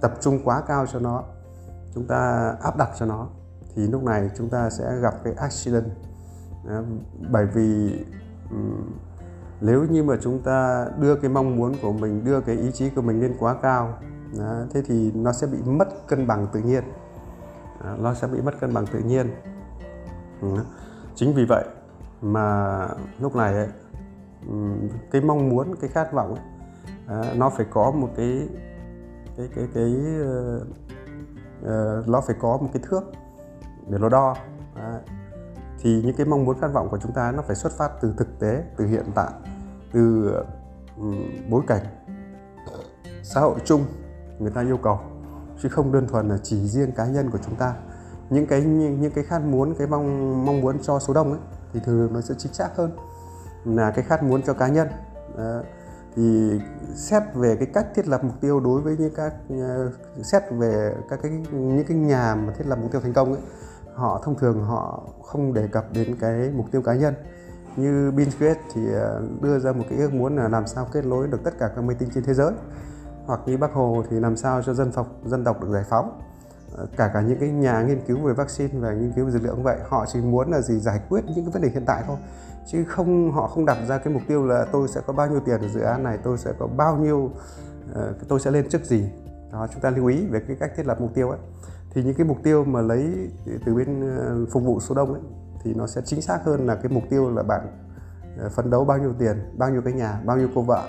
tập 0.01 0.13
trung 0.21 0.39
quá 0.43 0.61
cao 0.67 0.85
cho 0.85 0.99
nó 0.99 1.23
chúng 1.95 2.07
ta 2.07 2.53
áp 2.61 2.77
đặt 2.77 2.89
cho 2.99 3.05
nó 3.05 3.27
thì 3.75 3.87
lúc 3.87 4.03
này 4.03 4.29
chúng 4.37 4.49
ta 4.49 4.69
sẽ 4.69 4.95
gặp 5.01 5.13
cái 5.23 5.33
accident. 5.33 5.85
Bởi 7.31 7.45
vì 7.45 7.99
um, 8.51 8.91
nếu 9.61 9.83
như 9.83 10.03
mà 10.03 10.15
chúng 10.21 10.39
ta 10.43 10.87
đưa 10.99 11.15
cái 11.15 11.29
mong 11.29 11.55
muốn 11.55 11.73
của 11.81 11.91
mình 11.91 12.23
đưa 12.25 12.41
cái 12.41 12.55
ý 12.55 12.71
chí 12.71 12.89
của 12.89 13.01
mình 13.01 13.21
lên 13.21 13.35
quá 13.39 13.55
cao 13.61 13.97
đó, 14.37 14.63
thế 14.73 14.81
thì 14.81 15.11
nó 15.15 15.31
sẽ 15.31 15.47
bị 15.47 15.57
mất 15.65 16.07
cân 16.07 16.27
bằng 16.27 16.47
tự 16.53 16.59
nhiên 16.59 16.83
đó, 17.83 17.95
nó 17.99 18.13
sẽ 18.13 18.27
bị 18.27 18.41
mất 18.41 18.59
cân 18.59 18.73
bằng 18.73 18.85
tự 18.87 18.99
nhiên 18.99 19.31
đó. 20.41 20.63
chính 21.15 21.33
vì 21.33 21.45
vậy 21.45 21.65
mà 22.21 22.87
lúc 23.19 23.35
này 23.35 23.53
ấy, 23.53 23.67
cái 25.11 25.21
mong 25.21 25.49
muốn 25.49 25.75
cái 25.81 25.89
khát 25.89 26.13
vọng 26.13 26.35
ấy, 26.35 26.43
à, 27.07 27.33
nó 27.35 27.49
phải 27.49 27.65
có 27.69 27.91
một 27.91 28.09
cái 28.17 28.47
cái 29.37 29.49
cái 29.55 29.67
cái 29.73 29.93
uh, 31.61 32.07
nó 32.07 32.21
phải 32.21 32.35
có 32.39 32.57
một 32.57 32.69
cái 32.73 32.83
thước 32.89 33.01
để 33.87 33.97
nó 33.97 34.09
đo 34.09 34.35
Đấy. 34.75 35.01
thì 35.79 36.01
những 36.05 36.15
cái 36.15 36.25
mong 36.25 36.45
muốn 36.45 36.59
khát 36.59 36.67
vọng 36.67 36.87
của 36.91 36.97
chúng 36.97 37.11
ta 37.11 37.31
nó 37.31 37.41
phải 37.41 37.55
xuất 37.55 37.73
phát 37.77 37.91
từ 38.01 38.13
thực 38.17 38.39
tế 38.39 38.63
từ 38.77 38.87
hiện 38.87 39.05
tại 39.15 39.31
từ 39.91 40.33
um, 40.97 41.15
bối 41.49 41.61
cảnh 41.67 41.83
xã 43.23 43.41
hội 43.41 43.55
chung 43.65 43.85
người 44.39 44.51
ta 44.51 44.61
yêu 44.61 44.77
cầu. 44.77 44.99
Chứ 45.61 45.69
không 45.69 45.91
đơn 45.91 46.07
thuần 46.07 46.29
là 46.29 46.37
chỉ 46.43 46.67
riêng 46.67 46.91
cá 46.91 47.05
nhân 47.05 47.31
của 47.31 47.37
chúng 47.45 47.55
ta. 47.55 47.73
Những 48.29 48.47
cái 48.47 48.61
những, 48.61 49.11
cái 49.11 49.23
khát 49.23 49.39
muốn 49.39 49.75
cái 49.77 49.87
mong 49.87 50.45
mong 50.45 50.61
muốn 50.61 50.79
cho 50.81 50.99
số 50.99 51.13
đông 51.13 51.31
ấy 51.31 51.39
thì 51.73 51.79
thường 51.85 52.13
nó 52.13 52.21
sẽ 52.21 52.35
chính 52.37 52.53
xác 52.53 52.69
hơn 52.75 52.91
là 53.65 53.91
cái 53.91 54.03
khát 54.03 54.23
muốn 54.23 54.41
cho 54.41 54.53
cá 54.53 54.67
nhân. 54.67 54.87
Đó. 55.37 55.61
thì 56.15 56.51
xét 56.95 57.23
về 57.35 57.55
cái 57.55 57.67
cách 57.73 57.87
thiết 57.95 58.07
lập 58.07 58.23
mục 58.23 58.41
tiêu 58.41 58.59
đối 58.59 58.81
với 58.81 58.97
những 58.99 59.13
các 59.15 59.33
ờ, 59.49 59.91
xét 60.23 60.43
về 60.51 60.95
các 61.09 61.19
cái 61.21 61.31
những 61.51 61.83
cái 61.87 61.97
nhà 61.97 62.35
mà 62.35 62.53
thiết 62.53 62.67
lập 62.67 62.79
mục 62.81 62.91
tiêu 62.91 63.01
thành 63.01 63.13
công 63.13 63.33
ấy 63.33 63.41
họ 63.99 64.21
thông 64.23 64.35
thường 64.35 64.63
họ 64.63 65.03
không 65.23 65.53
đề 65.53 65.67
cập 65.67 65.85
đến 65.93 66.15
cái 66.19 66.51
mục 66.55 66.65
tiêu 66.71 66.81
cá 66.81 66.93
nhân. 66.93 67.13
Như 67.75 68.11
Bill 68.11 68.29
Gates 68.39 68.57
thì 68.73 68.81
ờ, 68.93 69.21
đưa 69.41 69.59
ra 69.59 69.71
một 69.71 69.83
cái 69.89 69.99
ước 69.99 70.13
muốn 70.13 70.35
là 70.35 70.49
làm 70.49 70.67
sao 70.67 70.87
kết 70.91 71.05
nối 71.05 71.27
được 71.27 71.43
tất 71.43 71.59
cả 71.59 71.71
các 71.75 71.81
máy 71.81 71.95
tính 71.99 72.09
trên 72.15 72.23
thế 72.23 72.33
giới 72.33 72.51
hoặc 73.29 73.41
như 73.45 73.57
bác 73.57 73.73
hồ 73.73 74.03
thì 74.09 74.19
làm 74.19 74.37
sao 74.37 74.61
cho 74.61 74.73
dân 74.73 74.91
tộc 74.91 75.07
dân 75.25 75.43
tộc 75.43 75.61
được 75.61 75.67
giải 75.69 75.83
phóng. 75.89 76.21
Ờ, 76.75 76.87
cả 76.97 77.11
cả 77.13 77.21
những 77.21 77.39
cái 77.39 77.49
nhà 77.49 77.81
nghiên 77.81 78.01
cứu 78.07 78.17
về 78.17 78.33
vaccine 78.33 78.79
và 78.79 78.93
nghiên 78.93 79.11
cứu 79.11 79.25
về 79.25 79.31
dược 79.31 79.43
liệu 79.43 79.55
cũng 79.55 79.63
vậy. 79.63 79.77
Họ 79.89 80.05
chỉ 80.13 80.21
muốn 80.21 80.51
là 80.51 80.61
gì? 80.61 80.79
Giải 80.79 80.99
quyết 81.09 81.25
những 81.25 81.45
cái 81.45 81.53
vấn 81.53 81.61
đề 81.61 81.69
hiện 81.69 81.83
tại 81.85 82.03
thôi. 82.07 82.17
Chứ 82.67 82.83
không, 82.83 83.31
họ 83.31 83.47
không 83.47 83.65
đặt 83.65 83.77
ra 83.87 83.97
cái 83.97 84.13
mục 84.13 84.21
tiêu 84.27 84.45
là 84.45 84.65
tôi 84.71 84.87
sẽ 84.87 85.01
có 85.07 85.13
bao 85.13 85.27
nhiêu 85.27 85.39
tiền 85.39 85.61
ở 85.61 85.67
dự 85.67 85.79
án 85.79 86.03
này, 86.03 86.17
tôi 86.23 86.37
sẽ 86.37 86.53
có 86.59 86.67
bao 86.67 86.97
nhiêu 86.97 87.31
ờ, 87.93 88.13
tôi 88.27 88.39
sẽ 88.39 88.51
lên 88.51 88.69
chức 88.69 88.85
gì. 88.85 89.09
Đó, 89.51 89.67
chúng 89.71 89.81
ta 89.81 89.89
lưu 89.89 90.05
ý 90.05 90.25
về 90.25 90.39
cái 90.47 90.57
cách 90.59 90.71
thiết 90.75 90.85
lập 90.85 91.01
mục 91.01 91.11
tiêu 91.13 91.29
ấy. 91.29 91.39
Thì 91.93 92.03
những 92.03 92.15
cái 92.15 92.27
mục 92.27 92.37
tiêu 92.43 92.63
mà 92.63 92.81
lấy 92.81 93.29
từ 93.65 93.73
bên 93.75 94.17
ờ, 94.17 94.45
phục 94.51 94.63
vụ 94.63 94.79
số 94.79 94.95
đông 94.95 95.13
ấy, 95.13 95.21
thì 95.63 95.73
nó 95.73 95.87
sẽ 95.87 96.01
chính 96.05 96.21
xác 96.21 96.45
hơn 96.45 96.67
là 96.67 96.75
cái 96.75 96.91
mục 96.91 97.03
tiêu 97.09 97.31
là 97.35 97.43
bạn 97.43 97.67
phấn 98.55 98.69
đấu 98.69 98.85
bao 98.85 98.97
nhiêu 98.97 99.13
tiền, 99.19 99.37
bao 99.57 99.69
nhiêu 99.69 99.81
cái 99.81 99.93
nhà, 99.93 100.21
bao 100.25 100.37
nhiêu 100.37 100.49
cô 100.55 100.61
vợ. 100.61 100.83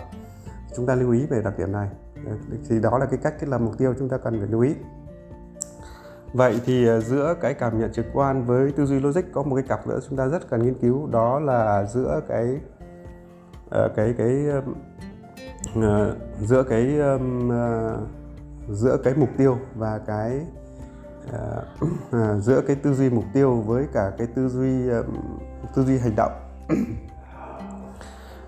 Chúng 0.76 0.86
ta 0.86 0.94
lưu 0.94 1.12
ý 1.12 1.26
về 1.26 1.42
đặc 1.42 1.58
điểm 1.58 1.72
này 1.72 1.88
thì 2.68 2.80
đó 2.80 2.98
là 2.98 3.06
cái 3.06 3.18
cách 3.22 3.34
thiết 3.40 3.48
lập 3.48 3.60
mục 3.60 3.78
tiêu 3.78 3.94
chúng 3.98 4.08
ta 4.08 4.18
cần 4.18 4.38
phải 4.38 4.48
lưu 4.48 4.60
ý. 4.60 4.74
Vậy 6.32 6.60
thì 6.66 6.86
ờ, 6.86 7.00
giữa 7.00 7.34
cái 7.40 7.54
cảm 7.54 7.80
nhận 7.80 7.92
trực 7.92 8.06
quan 8.12 8.44
với 8.44 8.72
tư 8.72 8.86
duy 8.86 9.00
logic 9.00 9.20
có 9.32 9.42
một 9.42 9.56
cái 9.56 9.64
cặp 9.68 9.86
nữa 9.86 9.98
chúng 10.08 10.18
ta 10.18 10.26
rất 10.26 10.50
cần 10.50 10.62
nghiên 10.62 10.74
cứu, 10.74 11.06
đó 11.06 11.40
là 11.40 11.84
giữa 11.84 12.20
cái 12.28 12.60
ờ, 13.70 13.88
cái 13.96 14.14
cái 14.18 14.46
ờ, 15.74 16.16
giữa 16.40 16.62
cái 16.62 16.98
giữa 18.68 18.96
cái 19.04 19.14
mục 19.16 19.28
tiêu 19.36 19.58
và 19.74 19.98
cái 20.06 20.40
à, 22.10 22.34
giữa 22.38 22.60
cái 22.60 22.76
tư 22.76 22.94
duy 22.94 23.10
mục 23.10 23.24
tiêu 23.34 23.54
với 23.54 23.86
cả 23.92 24.12
cái 24.18 24.26
tư 24.26 24.48
duy 24.48 24.90
tư 25.74 25.84
duy 25.84 25.98
hành 25.98 26.16
động 26.16 26.32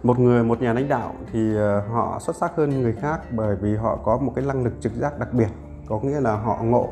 một 0.03 0.19
người, 0.19 0.45
một 0.45 0.61
nhà 0.61 0.73
lãnh 0.73 0.89
đạo 0.89 1.15
thì 1.33 1.57
ờ, 1.57 1.81
họ 1.81 2.19
xuất 2.21 2.37
sắc 2.37 2.53
hơn 2.57 2.83
người 2.83 2.93
khác 2.93 3.21
bởi 3.31 3.57
vì 3.57 3.77
họ 3.77 3.99
có 4.05 4.19
một 4.19 4.33
cái 4.35 4.45
năng 4.45 4.65
lực 4.65 4.73
trực 4.81 4.95
giác 4.95 5.19
đặc 5.19 5.33
biệt. 5.33 5.49
Có 5.87 6.01
nghĩa 6.01 6.21
là 6.21 6.37
họ 6.37 6.59
ngộ, 6.63 6.89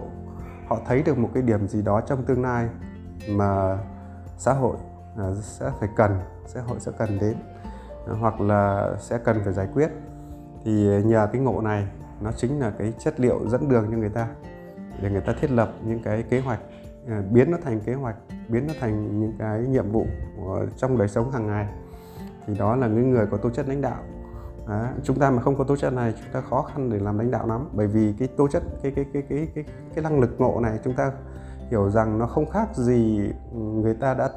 họ 0.67 0.79
thấy 0.87 1.03
được 1.03 1.19
một 1.19 1.29
cái 1.35 1.43
điểm 1.43 1.69
gì 1.69 1.83
đó 1.83 2.01
trong 2.01 2.25
tương 2.25 2.43
lai 2.43 2.69
mà 3.29 3.79
xã 4.39 4.53
hội 4.53 4.77
ờ, 5.17 5.37
sẽ 5.43 5.71
phải 5.81 5.89
cần, 5.97 6.19
xã 6.47 6.61
hội 6.61 6.81
sẽ 6.81 6.93
cần 6.99 7.19
đến 7.21 7.37
ờ, 8.07 8.15
hoặc 8.15 8.41
là 8.41 8.95
sẽ 8.99 9.19
cần 9.19 9.41
phải 9.45 9.53
giải 9.53 9.69
quyết. 9.75 9.89
Thì 10.65 10.73
nhờ 11.05 11.29
cái 11.33 11.43
ngộ 11.43 11.61
này, 11.61 11.87
nó 12.21 12.33
chính 12.37 12.61
là 12.61 12.73
cái 12.79 12.93
chất 12.99 13.21
liệu 13.21 13.49
dẫn 13.49 13.69
đường 13.69 13.87
cho 13.91 13.97
người 13.97 14.09
ta 14.09 14.29
để 15.03 15.11
người 15.11 15.21
ta 15.21 15.35
thiết 15.41 15.51
lập 15.51 15.73
những 15.85 16.03
cái 16.03 16.23
kế 16.23 16.41
hoạch 16.41 16.61
biến 17.31 17.51
nó 17.51 17.59
thành 17.65 17.81
kế 17.81 17.95
hoạch, 17.95 18.17
biến 18.49 18.67
nó 18.67 18.75
thành 18.81 19.21
những 19.21 19.33
cái 19.39 19.61
nhiệm 19.61 19.93
vụ 19.93 20.07
trong 20.77 20.99
đời 20.99 21.09
sống 21.09 21.31
hàng 21.31 21.47
ngày 21.47 21.67
thì 22.51 22.59
đó 22.59 22.77
là 22.77 22.87
những 22.87 23.11
người 23.11 23.27
có 23.31 23.37
tố 23.37 23.51
chất 23.51 23.69
lãnh 23.69 23.81
đạo. 23.81 24.03
Đó. 24.69 24.87
chúng 25.03 25.19
ta 25.19 25.31
mà 25.31 25.43
không 25.43 25.57
có 25.57 25.65
tố 25.65 25.77
chất 25.77 25.93
này 25.93 26.15
chúng 26.17 26.33
ta 26.33 26.41
khó 26.41 26.63
khăn 26.63 26.91
để 26.91 26.99
làm 26.99 27.19
lãnh 27.19 27.31
đạo 27.31 27.47
lắm. 27.47 27.69
Bởi 27.73 27.87
vì 27.87 28.15
cái 28.19 28.29
tố 28.29 28.49
chất 28.49 28.63
cái 28.83 28.93
cái 28.97 29.05
cái 29.13 29.23
cái 29.29 29.49
cái 29.55 29.65
cái 29.95 30.05
năng 30.05 30.21
lực 30.21 30.41
ngộ 30.41 30.61
này 30.61 30.79
chúng 30.85 30.95
ta 30.95 31.13
hiểu 31.71 31.91
rằng 31.91 32.19
nó 32.19 32.27
không 32.27 32.51
khác 32.51 32.77
gì 32.77 33.31
người 33.53 33.95
ta 33.95 34.15
đã 34.15 34.31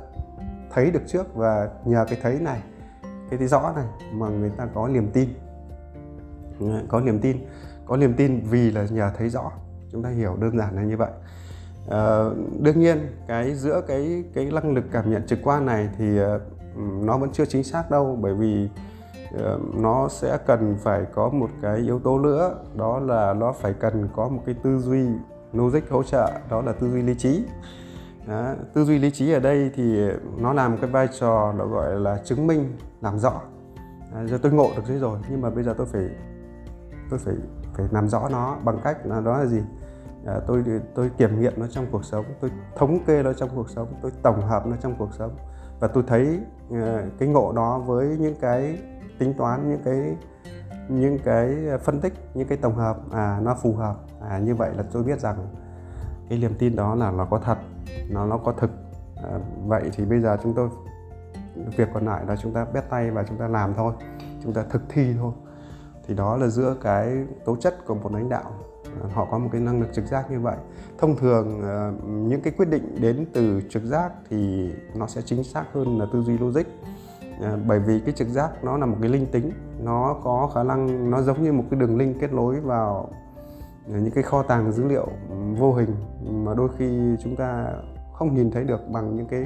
thấy 0.74 0.92
được 0.92 1.02
trước 1.08 1.36
và 1.36 1.70
nhờ 1.86 2.06
cái 2.10 2.20
thấy 2.22 2.40
này 2.40 2.62
cái 3.30 3.38
thấy 3.38 3.48
rõ 3.48 3.74
này 3.76 3.86
mà 4.14 4.30
người 4.30 4.50
ta 4.58 4.68
có 4.74 4.88
niềm 4.88 5.10
tin. 5.14 5.30
Có 6.88 7.02
niềm 7.02 7.20
tin. 7.20 7.38
Có 7.86 7.98
niềm 7.98 8.14
tin 8.14 8.42
vì 8.50 8.72
là 8.72 8.86
nhờ 8.92 9.12
thấy 9.18 9.30
rõ. 9.30 9.52
Chúng 9.92 10.04
ta 10.04 10.10
hiểu 10.10 10.38
đơn 10.40 10.58
giản 10.58 10.76
là 10.76 10.82
như 10.82 10.98
vậy. 10.98 11.12
À, 11.90 12.24
đương 12.60 12.80
nhiên 12.80 12.98
cái 13.28 13.56
giữa 13.56 13.82
cái 13.88 14.24
cái 14.34 14.46
năng 14.46 14.74
lực 14.74 14.84
cảm 14.92 15.12
nhận 15.12 15.28
trực 15.28 15.40
quan 15.44 15.66
này 15.66 15.90
thì 15.98 16.18
ờ, 16.18 16.40
nó 16.78 17.18
vẫn 17.18 17.30
chưa 17.34 17.46
chính 17.46 17.64
xác 17.64 17.92
đâu 17.92 18.18
bởi 18.22 18.34
vì 18.34 18.70
ờ, 19.38 19.60
nó 19.74 20.08
sẽ 20.10 20.38
cần 20.46 20.76
phải 20.80 21.06
có 21.14 21.30
một 21.30 21.50
cái 21.62 21.78
yếu 21.78 22.00
tố 22.00 22.20
nữa 22.20 22.56
đó 22.76 23.00
là 23.00 23.34
nó 23.34 23.52
phải 23.52 23.74
cần 23.74 24.10
có 24.16 24.28
một 24.28 24.42
cái 24.46 24.56
tư 24.64 24.80
duy 24.80 25.06
logic 25.54 25.90
hỗ 25.90 26.04
trợ 26.04 26.32
đó 26.50 26.62
là 26.62 26.72
tư 26.72 26.92
duy 26.92 27.02
lý 27.02 27.16
trí. 27.16 27.46
Đó, 28.28 28.54
tư 28.74 28.86
duy 28.86 29.00
lý 29.00 29.12
trí 29.12 29.32
ở 29.32 29.40
đây 29.40 29.72
thì 29.76 30.10
nó 30.38 30.54
làm 30.54 30.78
cái 30.78 30.90
vai 30.90 31.08
trò 31.20 31.54
nó 31.58 31.66
gọi 31.66 32.00
là 32.00 32.18
chứng 32.26 32.48
minh 32.48 32.78
làm 33.02 33.20
rõ. 33.20 33.42
À, 34.16 34.26
giờ 34.26 34.40
tôi 34.42 34.52
ngộ 34.52 34.70
được 34.76 34.82
thế 34.88 35.00
rồi 35.00 35.20
nhưng 35.30 35.42
mà 35.42 35.50
bây 35.50 35.64
giờ 35.64 35.74
tôi 35.78 35.88
phải 35.88 36.10
tôi 37.10 37.20
phải 37.20 37.36
phải 37.74 37.86
làm 37.92 38.08
rõ 38.10 38.30
nó 38.30 38.58
bằng 38.64 38.80
cách 38.84 39.06
là 39.06 39.20
đó 39.20 39.38
là 39.38 39.46
gì? 39.46 39.62
À, 40.26 40.40
tôi 40.48 40.64
tôi 40.96 41.12
kiểm 41.18 41.40
nghiệm 41.40 41.54
nó 41.58 41.68
trong 41.68 41.86
cuộc 41.92 42.06
sống 42.06 42.26
tôi 42.42 42.52
thống 42.76 43.00
kê 43.06 43.24
nó 43.24 43.34
trong 43.34 43.50
cuộc 43.56 43.70
sống 43.70 43.88
tôi 44.02 44.12
tổng 44.22 44.42
hợp 44.42 44.68
nó 44.68 44.76
trong 44.82 44.96
cuộc 44.98 45.14
sống 45.14 45.36
và 45.80 45.88
tôi 45.88 46.04
thấy 46.08 46.40
ờ, 46.72 47.04
cái 47.20 47.30
ngộ 47.30 47.52
đó 47.52 47.80
với 47.80 48.18
những 48.20 48.36
cái 48.42 48.80
tính 49.20 49.34
toán 49.34 49.70
những 49.70 49.82
cái 49.86 50.16
những 50.90 51.20
cái 51.24 51.56
phân 51.84 52.02
tích 52.02 52.14
những 52.34 52.48
cái 52.48 52.58
tổng 52.58 52.76
hợp 52.76 52.98
à 53.12 53.40
nó 53.42 53.56
phù 53.62 53.76
hợp 53.76 53.96
à, 54.30 54.40
như 54.40 54.56
vậy 54.56 54.72
là 54.78 54.84
tôi 54.92 55.04
biết 55.04 55.20
rằng 55.20 55.48
cái 56.30 56.40
niềm 56.40 56.56
tin 56.60 56.76
đó 56.76 56.96
là 56.96 57.12
nó 57.12 57.26
có 57.26 57.40
thật 57.40 57.58
nó 58.10 58.26
nó 58.26 58.38
có 58.38 58.52
thực. 58.52 58.72
À, 59.16 59.40
vậy 59.66 59.92
thì 59.94 60.06
bây 60.06 60.20
giờ 60.20 60.38
chúng 60.44 60.54
tôi 60.54 60.70
việc 61.78 61.88
còn 61.94 62.06
lại 62.06 62.26
là 62.28 62.36
chúng 62.36 62.54
ta 62.54 62.66
bét 62.74 62.90
tay 62.90 63.12
và 63.12 63.24
chúng 63.24 63.38
ta 63.38 63.48
làm 63.48 63.74
thôi 63.74 63.94
chúng 64.44 64.54
ta 64.54 64.64
thực 64.70 64.82
thi 64.90 65.16
thôi. 65.18 65.34
Thì 66.08 66.14
đó 66.14 66.38
là 66.38 66.48
giữa 66.48 66.76
cái 66.82 67.26
tố 67.46 67.56
chất 67.56 67.86
của 67.86 67.96
một 67.96 68.12
lãnh 68.14 68.30
đạo 68.30 68.52
họ 69.14 69.26
có 69.26 69.38
một 69.38 69.50
cái 69.52 69.62
năng 69.62 69.82
lực 69.82 69.94
trực 69.94 70.06
giác 70.06 70.32
như 70.32 70.40
vậy. 70.40 70.58
Thông 70.98 71.16
thường 71.16 71.62
ờ, 71.62 71.94
những 72.06 72.42
cái 72.42 72.54
quyết 72.58 72.70
định 72.70 72.96
đến 73.02 73.26
từ 73.34 73.62
trực 73.70 73.84
giác 73.84 74.12
thì 74.30 74.72
nó 74.96 75.08
sẽ 75.08 75.22
chính 75.22 75.44
xác 75.44 75.66
hơn 75.74 76.00
là 76.00 76.06
tư 76.14 76.22
duy 76.22 76.38
logic. 76.38 76.66
Ờ, 77.42 77.60
bởi 77.68 77.80
vì 77.80 78.00
cái 78.00 78.14
trực 78.14 78.28
giác 78.28 78.64
nó 78.64 78.78
là 78.78 78.86
một 78.86 78.98
cái 79.02 79.10
linh 79.10 79.26
tính, 79.26 79.52
nó 79.80 80.20
có 80.24 80.52
khả 80.56 80.64
năng, 80.64 81.12
nó 81.12 81.22
giống 81.22 81.44
như 81.44 81.54
một 81.54 81.64
cái 81.72 81.80
đường 81.80 81.98
link 81.98 82.20
kết 82.20 82.34
nối 82.34 82.60
vào 82.60 83.10
ờ, 83.88 84.00
những 84.00 84.12
cái 84.12 84.24
kho 84.24 84.44
tàng 84.44 84.72
dữ 84.72 84.88
liệu 84.88 85.08
vô 85.58 85.74
hình 85.74 85.96
mà 86.24 86.54
đôi 86.54 86.70
khi 86.78 87.16
chúng 87.24 87.36
ta 87.36 87.74
không 88.14 88.36
nhìn 88.36 88.52
thấy 88.52 88.64
được 88.64 88.90
bằng 88.90 89.16
những 89.16 89.28
cái 89.28 89.46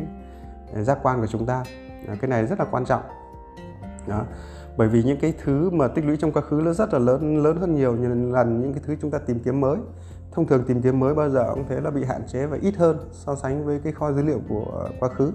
giác 0.84 1.00
quan 1.04 1.20
của 1.20 1.28
chúng 1.28 1.46
ta. 1.46 1.64
Cái 2.22 2.30
này 2.30 2.46
rất 2.46 2.60
là 2.60 2.66
quan 2.72 2.86
trọng. 2.86 3.02
Đó 4.08 4.24
bởi 4.78 4.88
vì 4.88 5.04
những 5.04 5.20
cái 5.20 5.34
thứ 5.44 5.70
mà 5.70 5.88
tích 5.88 6.06
lũy 6.06 6.18
trong 6.18 6.32
quá 6.32 6.42
khứ 6.42 6.62
nó 6.66 6.74
rất 6.74 6.94
là 6.94 7.00
lớn 7.00 7.44
lớn 7.44 7.58
hơn 7.58 7.76
nhiều 7.76 7.96
lần 8.34 8.62
những 8.62 8.74
cái 8.74 8.82
thứ 8.86 8.96
chúng 9.02 9.12
ta 9.12 9.18
tìm 9.18 9.40
kiếm 9.40 9.62
mới. 9.62 9.78
Thông 10.32 10.48
thường 10.48 10.64
tìm 10.68 10.82
kiếm 10.82 11.00
mới 11.00 11.16
bao 11.16 11.30
giờ 11.30 11.52
cũng 11.54 11.66
thế 11.70 11.82
là 11.82 11.90
bị 11.90 12.04
hạn 12.04 12.22
chế 12.28 12.46
và 12.46 12.58
ít 12.62 12.76
hơn 12.76 12.98
so 13.12 13.36
sánh 13.36 13.66
với 13.66 13.80
cái 13.84 13.94
kho 13.94 14.12
dữ 14.12 14.22
liệu 14.22 14.40
của 14.50 14.90
quá 15.00 15.10
khứ. 15.10 15.32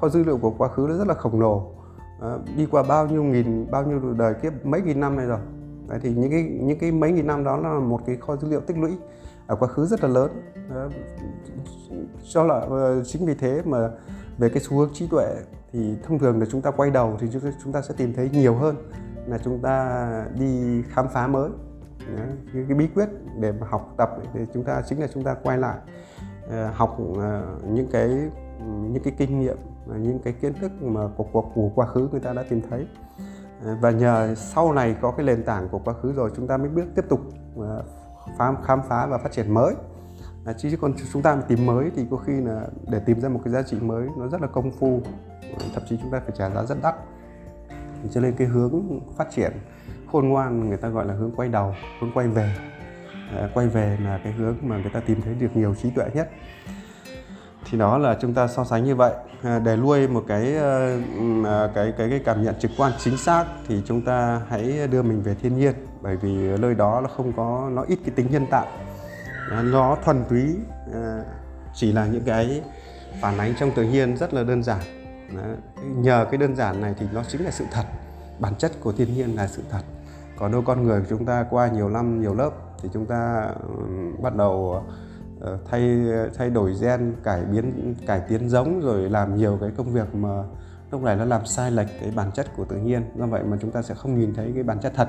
Kho 0.00 0.08
dữ 0.08 0.24
liệu 0.24 0.38
của 0.38 0.50
quá 0.58 0.68
khứ 0.68 0.86
nó 0.88 0.96
rất 0.96 1.06
là 1.06 1.14
khổng 1.14 1.40
lồ. 1.40 1.72
À, 2.20 2.38
đi 2.56 2.66
qua 2.70 2.82
bao 2.82 3.06
nhiêu 3.06 3.22
nghìn 3.22 3.70
bao 3.70 3.84
nhiêu 3.84 4.14
đời 4.18 4.34
kiếp 4.34 4.66
mấy 4.66 4.82
nghìn 4.82 5.00
năm 5.00 5.16
này 5.16 5.26
rồi. 5.26 5.38
Đấy, 5.88 5.98
thì 6.02 6.14
những 6.14 6.30
cái 6.30 6.42
những 6.42 6.78
cái 6.78 6.92
mấy 6.92 7.12
nghìn 7.12 7.26
năm 7.26 7.44
đó 7.44 7.56
là 7.56 7.78
một 7.78 8.00
cái 8.06 8.16
kho 8.16 8.36
dữ 8.36 8.48
liệu 8.48 8.60
tích 8.60 8.78
lũy 8.78 8.90
ở 9.46 9.56
quá 9.56 9.68
khứ 9.68 9.86
rất 9.86 10.02
là 10.02 10.08
lớn. 10.08 10.30
À, 10.74 10.88
cho 12.28 12.44
là 12.44 12.54
ờ, 12.54 13.04
chính 13.04 13.26
vì 13.26 13.34
thế 13.34 13.62
mà 13.64 13.90
về 14.38 14.48
cái 14.48 14.62
xu 14.62 14.78
hướng 14.78 14.90
trí 14.92 15.06
tuệ 15.06 15.36
thì 15.72 15.96
thông 16.02 16.18
thường 16.18 16.40
là 16.40 16.46
chúng 16.50 16.62
ta 16.62 16.70
quay 16.70 16.90
đầu 16.90 17.16
thì 17.20 17.26
chúng 17.62 17.72
ta 17.72 17.82
sẽ 17.82 17.94
tìm 17.96 18.12
thấy 18.14 18.30
nhiều 18.32 18.54
hơn 18.54 18.76
là 19.26 19.38
chúng 19.38 19.58
ta 19.62 20.26
đi 20.38 20.82
khám 20.82 21.08
phá 21.08 21.26
mới. 21.26 21.50
Đấy, 22.16 22.26
cái, 22.52 22.64
cái 22.68 22.78
bí 22.78 22.88
quyết 22.94 23.08
để 23.38 23.52
mà 23.52 23.66
học 23.70 23.94
tập 23.96 24.10
thì 24.32 24.40
chúng 24.54 24.64
ta 24.64 24.82
chính 24.88 25.00
là 25.00 25.06
chúng 25.14 25.24
ta 25.24 25.34
quay 25.34 25.58
lại 25.58 25.78
ờ, 26.48 26.70
học 26.74 26.98
ờ, 27.16 27.56
những 27.68 27.86
cái 27.92 28.08
những 28.60 29.02
cái 29.02 29.14
kinh 29.18 29.40
nghiệm 29.40 29.56
những 29.86 30.18
cái 30.18 30.32
kiến 30.32 30.54
thức 30.54 30.82
mà 30.82 31.00
của, 31.16 31.24
của, 31.32 31.42
của 31.54 31.70
quá 31.74 31.86
khứ 31.86 32.08
người 32.10 32.20
ta 32.20 32.32
đã 32.32 32.42
tìm 32.48 32.62
thấy. 32.70 32.86
Ờ, 33.64 33.76
và 33.80 33.90
nhờ 33.90 34.34
sau 34.34 34.72
này 34.72 34.96
có 35.00 35.10
cái 35.10 35.26
nền 35.26 35.44
tảng 35.44 35.68
của 35.68 35.78
quá 35.78 35.94
khứ 35.94 36.12
rồi 36.12 36.30
chúng 36.36 36.46
ta 36.46 36.56
mới 36.56 36.68
biết 36.68 36.84
tiếp 36.96 37.04
tục 37.08 37.20
khám 38.38 38.56
phá, 38.56 38.62
khám 38.64 38.80
phá 38.88 39.06
và 39.06 39.18
phát 39.18 39.32
triển 39.32 39.54
mới. 39.54 39.74
Chứ 40.56 40.76
còn 40.80 40.92
chúng 41.12 41.22
ta 41.22 41.36
tìm 41.48 41.66
mới 41.66 41.90
thì 41.96 42.06
có 42.10 42.16
khi 42.16 42.40
là 42.40 42.66
để 42.88 42.98
tìm 42.98 43.20
ra 43.20 43.28
một 43.28 43.40
cái 43.44 43.52
giá 43.52 43.62
trị 43.62 43.76
mới 43.80 44.08
nó 44.16 44.28
rất 44.28 44.40
là 44.40 44.46
công 44.46 44.70
phu 44.70 45.00
thậm 45.74 45.82
chí 45.88 45.96
chúng 46.02 46.10
ta 46.10 46.20
phải 46.20 46.36
trả 46.38 46.50
giá 46.50 46.64
rất 46.64 46.78
đắt. 46.82 46.94
Cho 48.10 48.20
nên 48.20 48.34
cái 48.34 48.46
hướng 48.46 49.00
phát 49.16 49.30
triển 49.30 49.52
khôn 50.12 50.28
ngoan 50.28 50.68
người 50.68 50.76
ta 50.76 50.88
gọi 50.88 51.06
là 51.06 51.14
hướng 51.14 51.30
quay 51.36 51.48
đầu 51.48 51.74
hướng 52.00 52.12
quay 52.14 52.28
về. 52.28 52.54
À, 53.36 53.48
quay 53.54 53.66
về 53.66 53.98
là 54.00 54.20
cái 54.24 54.32
hướng 54.32 54.56
mà 54.62 54.76
người 54.76 54.90
ta 54.92 55.00
tìm 55.00 55.22
thấy 55.22 55.34
được 55.34 55.48
nhiều 55.54 55.74
trí 55.82 55.90
tuệ 55.90 56.04
nhất. 56.14 56.30
Thì 57.70 57.78
đó 57.78 57.98
là 57.98 58.16
chúng 58.20 58.34
ta 58.34 58.48
so 58.48 58.64
sánh 58.64 58.84
như 58.84 58.96
vậy. 58.96 59.12
À, 59.42 59.58
để 59.58 59.76
nuôi 59.76 60.08
một 60.08 60.24
cái 60.28 60.54
ờ, 60.54 61.00
à, 61.44 61.68
cái 61.74 61.92
cái 61.98 62.10
cái 62.10 62.20
cảm 62.24 62.42
nhận 62.42 62.54
trực 62.58 62.70
quan 62.76 62.92
chính 62.98 63.16
xác 63.16 63.44
thì 63.68 63.82
chúng 63.86 64.02
ta 64.02 64.42
hãy 64.48 64.88
đưa 64.90 65.02
mình 65.02 65.22
về 65.22 65.34
thiên 65.34 65.58
nhiên. 65.58 65.74
Bởi 66.02 66.16
vì 66.16 66.58
nơi 66.58 66.74
đó 66.74 67.00
nó 67.00 67.08
không 67.08 67.32
có 67.36 67.70
nó 67.72 67.82
ít 67.82 67.98
cái 68.04 68.14
tính 68.14 68.26
nhân 68.30 68.46
tạo. 68.46 68.66
À, 69.50 69.62
nó 69.62 69.96
thuần 70.04 70.24
túy 70.28 70.56
à, 70.94 71.22
chỉ 71.74 71.92
là 71.92 72.06
những 72.06 72.24
cái 72.24 72.62
phản 73.20 73.38
ánh 73.38 73.54
trong 73.60 73.70
tự 73.70 73.82
nhiên 73.82 74.16
rất 74.16 74.34
là 74.34 74.42
đơn 74.42 74.62
giản 74.62 74.80
nhờ 75.82 76.26
cái 76.30 76.38
đơn 76.38 76.56
giản 76.56 76.80
này 76.80 76.94
thì 76.98 77.06
nó 77.12 77.22
chính 77.28 77.44
là 77.44 77.50
sự 77.50 77.64
thật. 77.70 77.84
Bản 78.38 78.54
chất 78.58 78.72
của 78.80 78.92
thiên 78.92 79.14
nhiên 79.14 79.36
là 79.36 79.46
sự 79.46 79.62
thật. 79.70 79.82
Còn 80.38 80.52
đâu 80.52 80.62
con 80.66 80.82
người 80.82 81.00
của 81.00 81.06
chúng 81.08 81.24
ta 81.24 81.46
qua 81.50 81.68
nhiều 81.68 81.88
năm 81.88 82.20
nhiều 82.20 82.34
lớp 82.34 82.50
thì 82.82 82.88
chúng 82.92 83.06
ta 83.06 83.50
bắt 84.22 84.36
đầu 84.36 84.82
ờ, 85.40 85.58
thay 85.70 86.04
thay 86.34 86.50
đổi 86.50 86.74
gen 86.80 87.14
cải 87.22 87.44
biến 87.44 87.94
cải 88.06 88.20
tiến 88.28 88.48
giống 88.48 88.80
rồi 88.80 89.10
làm 89.10 89.36
nhiều 89.36 89.58
cái 89.60 89.70
công 89.76 89.92
việc 89.92 90.14
mà 90.14 90.44
lúc 90.90 91.02
này 91.02 91.16
nó 91.16 91.24
làm 91.24 91.46
sai 91.46 91.70
lệch 91.70 91.88
cái 92.00 92.12
bản 92.16 92.30
chất 92.32 92.46
của 92.56 92.64
tự 92.64 92.76
nhiên. 92.76 93.02
Do 93.16 93.26
vậy 93.26 93.44
mà 93.44 93.56
chúng 93.60 93.70
ta 93.70 93.82
sẽ 93.82 93.94
không 93.94 94.18
nhìn 94.18 94.34
thấy 94.34 94.52
cái 94.54 94.62
bản 94.62 94.80
chất 94.80 94.92
thật. 94.96 95.08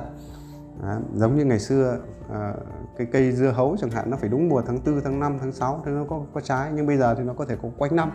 Đó, 0.81 0.97
giống 1.15 1.37
như 1.37 1.45
ngày 1.45 1.59
xưa 1.59 1.97
à, 2.33 2.53
cái 2.97 3.07
cây 3.11 3.31
dưa 3.31 3.51
hấu 3.51 3.77
chẳng 3.79 3.91
hạn 3.91 4.09
nó 4.09 4.17
phải 4.17 4.29
đúng 4.29 4.49
mùa 4.49 4.61
tháng 4.67 4.79
4, 4.85 5.01
tháng 5.03 5.19
5, 5.19 5.37
tháng 5.39 5.51
6 5.51 5.81
thì 5.85 5.91
nó 5.91 6.05
có 6.09 6.21
có 6.33 6.41
trái. 6.41 6.71
Nhưng 6.75 6.87
bây 6.87 6.97
giờ 6.97 7.15
thì 7.15 7.23
nó 7.23 7.33
có 7.33 7.45
thể 7.45 7.55
có 7.61 7.69
quanh 7.77 7.95
năm 7.95 8.11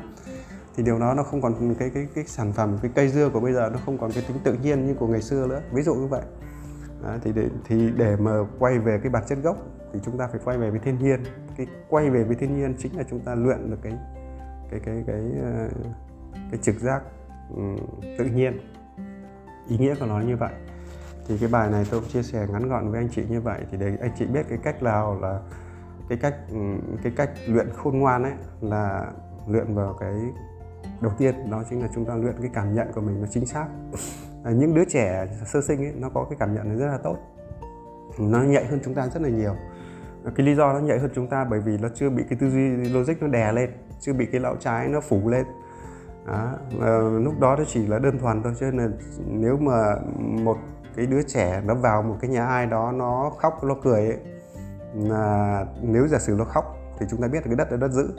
thì 0.77 0.83
điều 0.83 0.99
đó 0.99 1.15
nó 1.15 1.23
không 1.23 1.41
còn 1.41 1.75
cái 1.79 1.91
cái 1.91 2.07
cái 2.15 2.25
sản 2.25 2.53
phẩm 2.53 2.79
cái 2.83 2.91
cây 2.95 3.09
dưa 3.09 3.29
của 3.29 3.41
bây 3.41 3.53
giờ 3.53 3.71
nó 3.73 3.79
không 3.87 3.99
còn 3.99 4.11
cái 4.13 4.25
tính 4.29 4.37
tự 4.45 4.55
nhiên 4.63 4.87
như 4.87 4.95
của 4.95 5.07
ngày 5.07 5.23
xưa 5.23 5.47
nữa. 5.47 5.61
Ví 5.73 5.83
dụ 5.83 5.95
như 5.95 6.07
vậy. 6.07 6.23
À, 7.05 7.19
thì 7.23 7.33
để 7.33 7.49
thì 7.65 7.91
để 7.97 8.17
mà 8.17 8.33
quay 8.59 8.79
về 8.79 8.99
cái 9.03 9.11
bản 9.11 9.23
chất 9.29 9.39
gốc 9.43 9.57
thì 9.93 10.01
chúng 10.05 10.19
ta 10.19 10.27
phải 10.27 10.41
quay 10.45 10.59
về 10.59 10.71
với 10.71 10.79
thiên 10.79 10.99
nhiên. 10.99 11.21
Cái 11.57 11.67
quay 11.89 12.11
về 12.11 12.25
với 12.25 12.37
thiên 12.37 12.57
nhiên 12.57 12.75
chính 12.79 12.97
là 12.97 13.03
chúng 13.11 13.21
ta 13.21 13.35
luyện 13.35 13.71
được 13.71 13.79
cái 13.83 13.93
cái 14.71 14.81
cái 14.85 15.05
cái 15.07 15.21
cái, 15.37 15.69
cái 16.51 16.61
trực 16.63 16.81
giác 16.81 17.03
um, 17.57 17.77
tự 18.19 18.25
nhiên. 18.25 18.59
Ý 19.69 19.79
nghĩa 19.79 19.95
của 20.01 20.07
nó 20.07 20.21
như 20.21 20.37
vậy. 20.37 20.53
Thì 21.29 21.39
cái 21.39 21.49
bài 21.49 21.71
này 21.71 21.87
tôi 21.91 22.01
cũng 22.01 22.09
chia 22.11 22.23
sẻ 22.23 22.47
ngắn 22.53 22.69
gọn 22.69 22.91
với 22.91 23.01
anh 23.01 23.09
chị 23.13 23.23
như 23.29 23.41
vậy. 23.41 23.61
Thì 23.71 23.79
để 23.79 23.97
anh 24.01 24.11
chị 24.19 24.27
biết 24.27 24.47
cái 24.49 24.59
cách 24.63 24.83
nào 24.83 25.21
là 25.21 25.41
cái 26.09 26.19
cách 26.19 26.35
ừ, 26.51 26.59
cái 27.03 27.13
cách 27.17 27.31
luyện 27.47 27.69
khôn 27.77 27.99
ngoan 27.99 28.23
ấy 28.23 28.33
là 28.61 29.13
luyện 29.49 29.75
vào 29.75 29.97
cái 30.01 30.15
đầu 31.01 31.13
tiên 31.19 31.51
đó 31.51 31.65
chính 31.71 31.83
là 31.83 31.89
chúng 31.95 32.05
ta 32.05 32.15
luyện 32.15 32.35
cái 32.41 32.51
cảm 32.55 32.75
nhận 32.75 32.93
của 32.95 33.01
mình 33.01 33.21
nó 33.21 33.27
chính 33.31 33.47
xác. 33.47 33.67
À, 34.45 34.51
những 34.51 34.75
đứa 34.75 34.85
trẻ 34.85 35.27
sơ 35.47 35.61
sinh 35.63 35.85
ấy 35.85 35.93
nó 35.97 36.09
có 36.09 36.27
cái 36.31 36.37
cảm 36.41 36.55
nhận 36.55 36.79
rất 36.79 36.87
là 36.87 36.99
tốt. 36.99 37.17
Nó 38.19 38.43
nhạy 38.43 38.67
hơn 38.67 38.81
chúng 38.85 38.95
ta 38.95 39.09
rất 39.09 39.23
là 39.23 39.29
nhiều. 39.29 39.55
À, 40.25 40.33
cái 40.35 40.47
lý 40.47 40.55
do 40.55 40.73
nó 40.73 40.79
nhạy 40.79 40.99
hơn 40.99 41.11
chúng 41.15 41.27
ta 41.27 41.45
bởi 41.45 41.61
vì 41.61 41.79
nó 41.79 41.89
chưa 41.95 42.11
bị 42.11 42.25
cái 42.31 42.39
tư 42.41 42.51
duy 42.51 42.69
logic 42.69 43.15
nó 43.21 43.29
đè 43.29 43.53
lên 43.53 43.71
chưa 44.01 44.13
bị 44.13 44.27
cái 44.27 44.41
lão 44.41 44.57
trái 44.57 44.89
nó 44.89 45.01
phủ 45.01 45.29
lên. 45.29 45.47
Đó. 46.27 46.53
À, 46.81 46.99
lúc 47.23 47.41
đó 47.41 47.57
nó 47.57 47.65
chỉ 47.67 47.87
là 47.87 47.99
đơn 47.99 48.19
thuần 48.19 48.43
thôi 48.43 48.53
cho 48.61 48.71
nên 48.71 48.77
là 48.77 48.89
nếu 49.27 49.57
mà 49.57 49.95
một 50.19 50.57
cái 50.97 51.07
đứa 51.07 51.23
trẻ 51.23 51.63
nó 51.65 51.75
vào 51.75 52.03
một 52.03 52.17
cái 52.21 52.31
nhà 52.31 52.47
ai 52.47 52.67
đó 52.67 52.93
nó 52.93 53.33
khóc 53.39 53.65
nó 53.65 53.77
cười 53.83 54.01
ấy, 54.01 54.19
là 54.95 55.67
nếu 55.83 56.09
giả 56.09 56.19
sử 56.19 56.35
nó 56.39 56.45
khóc 56.45 56.77
thì 56.99 57.07
chúng 57.11 57.21
ta 57.23 57.29
biết 57.29 57.39
là 57.39 57.47
cái 57.47 57.57
đất 57.57 57.71
là 57.71 57.77
đất 57.77 57.91
giữ 57.91 58.17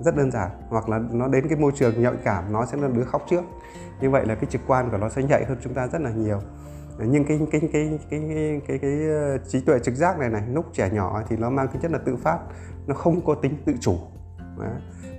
rất 0.00 0.16
đơn 0.16 0.30
giản 0.30 0.50
hoặc 0.68 0.88
là 0.88 0.98
nó 1.10 1.28
đến 1.28 1.48
cái 1.48 1.58
môi 1.58 1.72
trường 1.74 2.02
nhạy 2.02 2.14
cảm 2.24 2.52
nó 2.52 2.66
sẽ 2.66 2.76
là 2.78 2.88
đứa 2.88 3.04
khóc 3.04 3.22
trước. 3.30 3.42
Như 4.00 4.10
vậy 4.10 4.26
là 4.26 4.34
cái 4.34 4.46
trực 4.50 4.60
quan 4.66 4.90
của 4.90 4.96
nó 4.96 5.08
sẽ 5.08 5.22
nhạy 5.22 5.44
hơn 5.44 5.58
chúng 5.62 5.74
ta 5.74 5.86
rất 5.86 6.00
là 6.00 6.10
nhiều. 6.10 6.40
Nhưng 6.98 7.24
cái 7.24 7.40
cái 7.52 7.60
cái 7.60 7.70
cái 7.72 8.00
cái 8.10 8.20
cái, 8.28 8.60
cái, 8.68 8.78
cái 8.78 8.90
trí 9.48 9.60
tuệ 9.60 9.78
trực 9.78 9.94
giác 9.94 10.18
này 10.18 10.30
này 10.30 10.42
lúc 10.48 10.66
trẻ 10.72 10.90
nhỏ 10.92 11.22
thì 11.28 11.36
nó 11.36 11.50
mang 11.50 11.68
tính 11.68 11.82
chất 11.82 11.90
là 11.90 11.98
tự 11.98 12.16
phát 12.16 12.38
nó 12.86 12.94
không 12.94 13.20
có 13.26 13.34
tính 13.34 13.56
tự 13.64 13.74
chủ. 13.80 13.98
Đấy. 14.58 14.70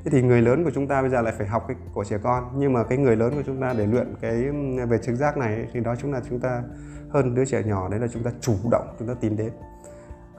thế 0.03 0.11
thì 0.11 0.21
người 0.21 0.41
lớn 0.41 0.63
của 0.63 0.71
chúng 0.75 0.87
ta 0.87 1.01
bây 1.01 1.09
giờ 1.09 1.21
lại 1.21 1.33
phải 1.37 1.47
học 1.47 1.65
cái 1.67 1.77
của 1.93 2.03
trẻ 2.03 2.17
con. 2.23 2.43
Nhưng 2.55 2.73
mà 2.73 2.83
cái 2.83 2.97
người 2.97 3.15
lớn 3.15 3.33
của 3.35 3.43
chúng 3.45 3.61
ta 3.61 3.73
để 3.77 3.87
luyện 3.87 4.15
cái 4.21 4.49
về 4.87 4.97
trực 4.97 5.15
giác 5.15 5.37
này 5.37 5.67
thì 5.73 5.79
đó 5.79 5.95
chúng 5.95 6.13
là 6.13 6.21
chúng 6.29 6.39
ta 6.39 6.63
hơn 7.09 7.35
đứa 7.35 7.45
trẻ 7.45 7.63
nhỏ 7.63 7.89
đấy 7.89 7.99
là 7.99 8.07
chúng 8.07 8.23
ta 8.23 8.31
chủ 8.41 8.55
động 8.71 8.95
chúng 8.99 9.07
ta 9.07 9.13
tìm 9.21 9.37
đến 9.37 9.51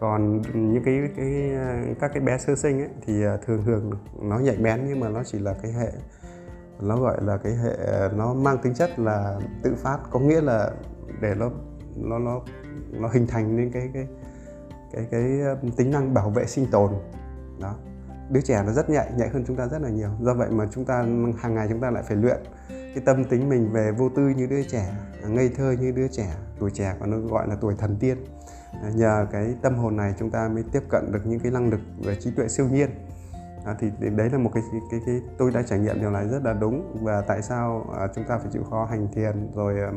còn 0.01 0.43
những 0.55 0.85
cái 0.85 1.11
cái 1.17 1.53
các 2.01 2.11
cái 2.15 2.23
bé 2.23 2.39
sơ 2.39 2.57
sinh 2.57 2.81
ấy, 2.81 2.89
thì 3.07 3.25
à, 3.25 3.37
thường 3.47 3.63
thường 3.65 3.91
nó 4.23 4.39
nhạy 4.39 4.57
bén 4.57 4.85
nhưng 4.89 5.01
mà 5.01 5.09
nó 5.09 5.23
chỉ 5.25 5.39
là 5.39 5.55
cái 5.63 5.73
hệ 5.73 5.93
nó 6.81 6.97
gọi 6.97 7.25
là 7.25 7.37
cái 7.37 7.53
hệ 7.55 7.77
nó 8.17 8.35
mang 8.35 8.59
tính 8.59 8.75
chất 8.75 8.99
là 8.99 9.41
tự 9.63 9.75
phát 9.75 9.99
có 10.11 10.21
nghĩa 10.21 10.41
là 10.41 10.71
để 11.21 11.35
nó 11.35 11.51
nó 11.97 12.19
nó 12.19 12.41
nó 12.91 13.09
hình 13.09 13.27
thành 13.27 13.57
nên 13.57 13.71
cái 13.73 13.91
cái 13.95 14.07
cái 14.93 15.07
cái 15.11 15.41
tính 15.77 15.91
năng 15.91 16.15
bảo 16.15 16.31
vệ 16.31 16.47
sinh 16.47 16.67
tồn. 16.71 16.93
Đó. 17.61 17.75
Đứa 18.31 18.41
trẻ 18.41 18.63
nó 18.67 18.73
rất 18.73 18.91
nhạy 18.91 19.13
nhạy 19.17 19.29
hơn 19.29 19.45
chúng 19.47 19.57
ta 19.57 19.67
rất 19.67 19.83
là 19.83 19.89
nhiều. 19.89 20.11
Do 20.21 20.35
vậy 20.35 20.51
mà 20.51 20.69
chúng 20.71 20.85
ta 20.85 21.07
hàng 21.39 21.55
ngày 21.55 21.67
chúng 21.71 21.81
ta 21.81 21.91
lại 21.91 22.03
phải 22.03 22.17
luyện 22.17 22.39
cái 22.69 23.03
tâm 23.05 23.25
tính 23.25 23.49
mình 23.49 23.73
về 23.73 23.93
vô 23.93 24.09
tư 24.09 24.29
như 24.29 24.47
đứa 24.47 24.63
trẻ 24.63 24.95
ngây 25.29 25.49
thơ 25.57 25.75
như 25.81 25.93
đứa 25.93 26.09
trẻ 26.09 26.35
tuổi 26.59 26.71
trẻ 26.71 26.97
còn 27.01 27.11
nó 27.11 27.19
gọi 27.19 27.49
là 27.49 27.57
tuổi 27.61 27.75
thần 27.79 27.97
tiên. 28.01 28.19
À, 28.73 28.91
nhờ 28.95 29.27
cái 29.31 29.55
tâm 29.63 29.75
hồn 29.75 29.97
này 29.97 30.15
chúng 30.19 30.31
ta 30.31 30.49
mới 30.49 30.65
tiếp 30.73 30.83
cận 30.89 31.13
được 31.13 31.27
những 31.27 31.41
cái 31.41 31.53
năng 31.53 31.71
lực 31.71 31.81
về 32.05 32.17
trí 32.21 32.31
tuệ 32.31 32.49
siêu 32.49 32.69
nhiên. 32.69 32.91
À, 33.65 33.77
thì 33.79 33.91
đấy 34.01 34.31
là 34.31 34.39
một 34.39 34.51
cái, 34.55 34.63
cái 34.73 34.81
cái 34.91 35.01
cái 35.07 35.21
tôi 35.39 35.51
đã 35.51 35.63
trải 35.63 35.79
nghiệm 35.79 36.01
điều 36.01 36.11
này 36.11 36.29
rất 36.29 36.45
là 36.45 36.53
đúng. 36.53 36.97
Và 37.03 37.21
tại 37.21 37.43
sao 37.43 37.87
à, 37.99 38.07
chúng 38.15 38.25
ta 38.25 38.39
phải 38.39 38.49
chịu 38.53 38.65
khó 38.71 38.85
hành 38.85 39.09
thiền 39.13 39.51
rồi 39.55 39.81
à, 39.81 39.91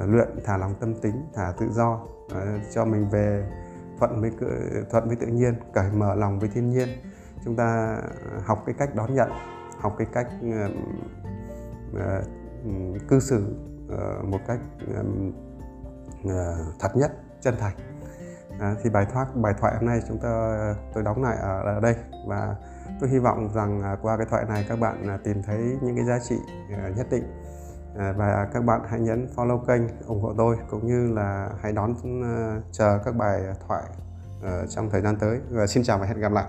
à 0.00 0.06
luyện 0.06 0.28
thả 0.44 0.56
lòng 0.56 0.74
tâm 0.80 0.94
tính 0.94 1.22
thả 1.34 1.52
tự 1.60 1.66
do 1.72 2.00
à, 2.34 2.58
cho 2.74 2.84
mình 2.84 3.08
về 3.08 3.50
thuận 3.98 4.20
với 4.20 4.30
thuận 4.90 5.06
với 5.06 5.16
tự 5.16 5.26
nhiên 5.26 5.54
cởi 5.72 5.90
mở 5.92 6.14
lòng 6.14 6.38
với 6.38 6.48
thiên 6.54 6.70
nhiên. 6.70 6.88
Chúng 7.44 7.56
ta 7.56 7.96
à, 7.96 8.40
học 8.44 8.62
cái 8.66 8.74
cách 8.78 8.94
đón 8.94 9.14
nhận 9.14 9.30
học 9.78 9.94
cái 9.98 10.06
cách 10.12 10.28
à, 10.42 10.68
à, 12.00 12.22
cư 13.08 13.20
xử 13.20 13.56
à, 13.90 14.22
một 14.24 14.38
cách 14.46 14.60
à, 16.28 16.56
thật 16.78 16.96
nhất 16.96 17.12
chân 17.40 17.54
thành. 17.60 17.76
À, 18.60 18.74
thì 18.82 18.90
bài 18.90 19.06
thoại 19.12 19.26
bài 19.34 19.54
thoại 19.60 19.74
hôm 19.76 19.86
nay 19.86 20.00
chúng 20.08 20.18
ta 20.18 20.56
tôi 20.94 21.02
đóng 21.02 21.22
lại 21.22 21.36
ở, 21.36 21.62
ở 21.62 21.80
đây. 21.80 21.96
Và 22.26 22.56
tôi 23.00 23.10
hy 23.10 23.18
vọng 23.18 23.50
rằng 23.54 23.82
à, 23.82 23.96
qua 24.02 24.16
cái 24.16 24.26
thoại 24.30 24.44
này 24.48 24.66
các 24.68 24.80
bạn 24.80 25.08
à, 25.08 25.18
tìm 25.24 25.42
thấy 25.42 25.78
những 25.82 25.96
cái 25.96 26.04
giá 26.04 26.18
trị 26.18 26.36
à, 26.76 26.88
nhất 26.96 27.06
định. 27.10 27.24
Và 28.16 28.48
các 28.52 28.64
bạn 28.64 28.80
hãy 28.88 29.00
nhấn 29.00 29.28
follow 29.36 29.64
kênh 29.64 29.82
ủng 30.06 30.22
hộ 30.22 30.34
tôi 30.38 30.56
cũng 30.70 30.86
như 30.86 31.12
là 31.14 31.50
hãy 31.60 31.72
đón 31.72 31.94
chờ 32.72 32.98
các 33.04 33.16
bài 33.16 33.42
thoại 33.68 33.82
ờ, 34.42 34.66
trong 34.66 34.90
thời 34.90 35.00
gian 35.00 35.16
tới. 35.16 35.40
Và 35.50 35.66
xin 35.66 35.82
chào 35.82 35.98
và 35.98 36.06
hẹn 36.06 36.20
gặp 36.20 36.32
lại. 36.32 36.44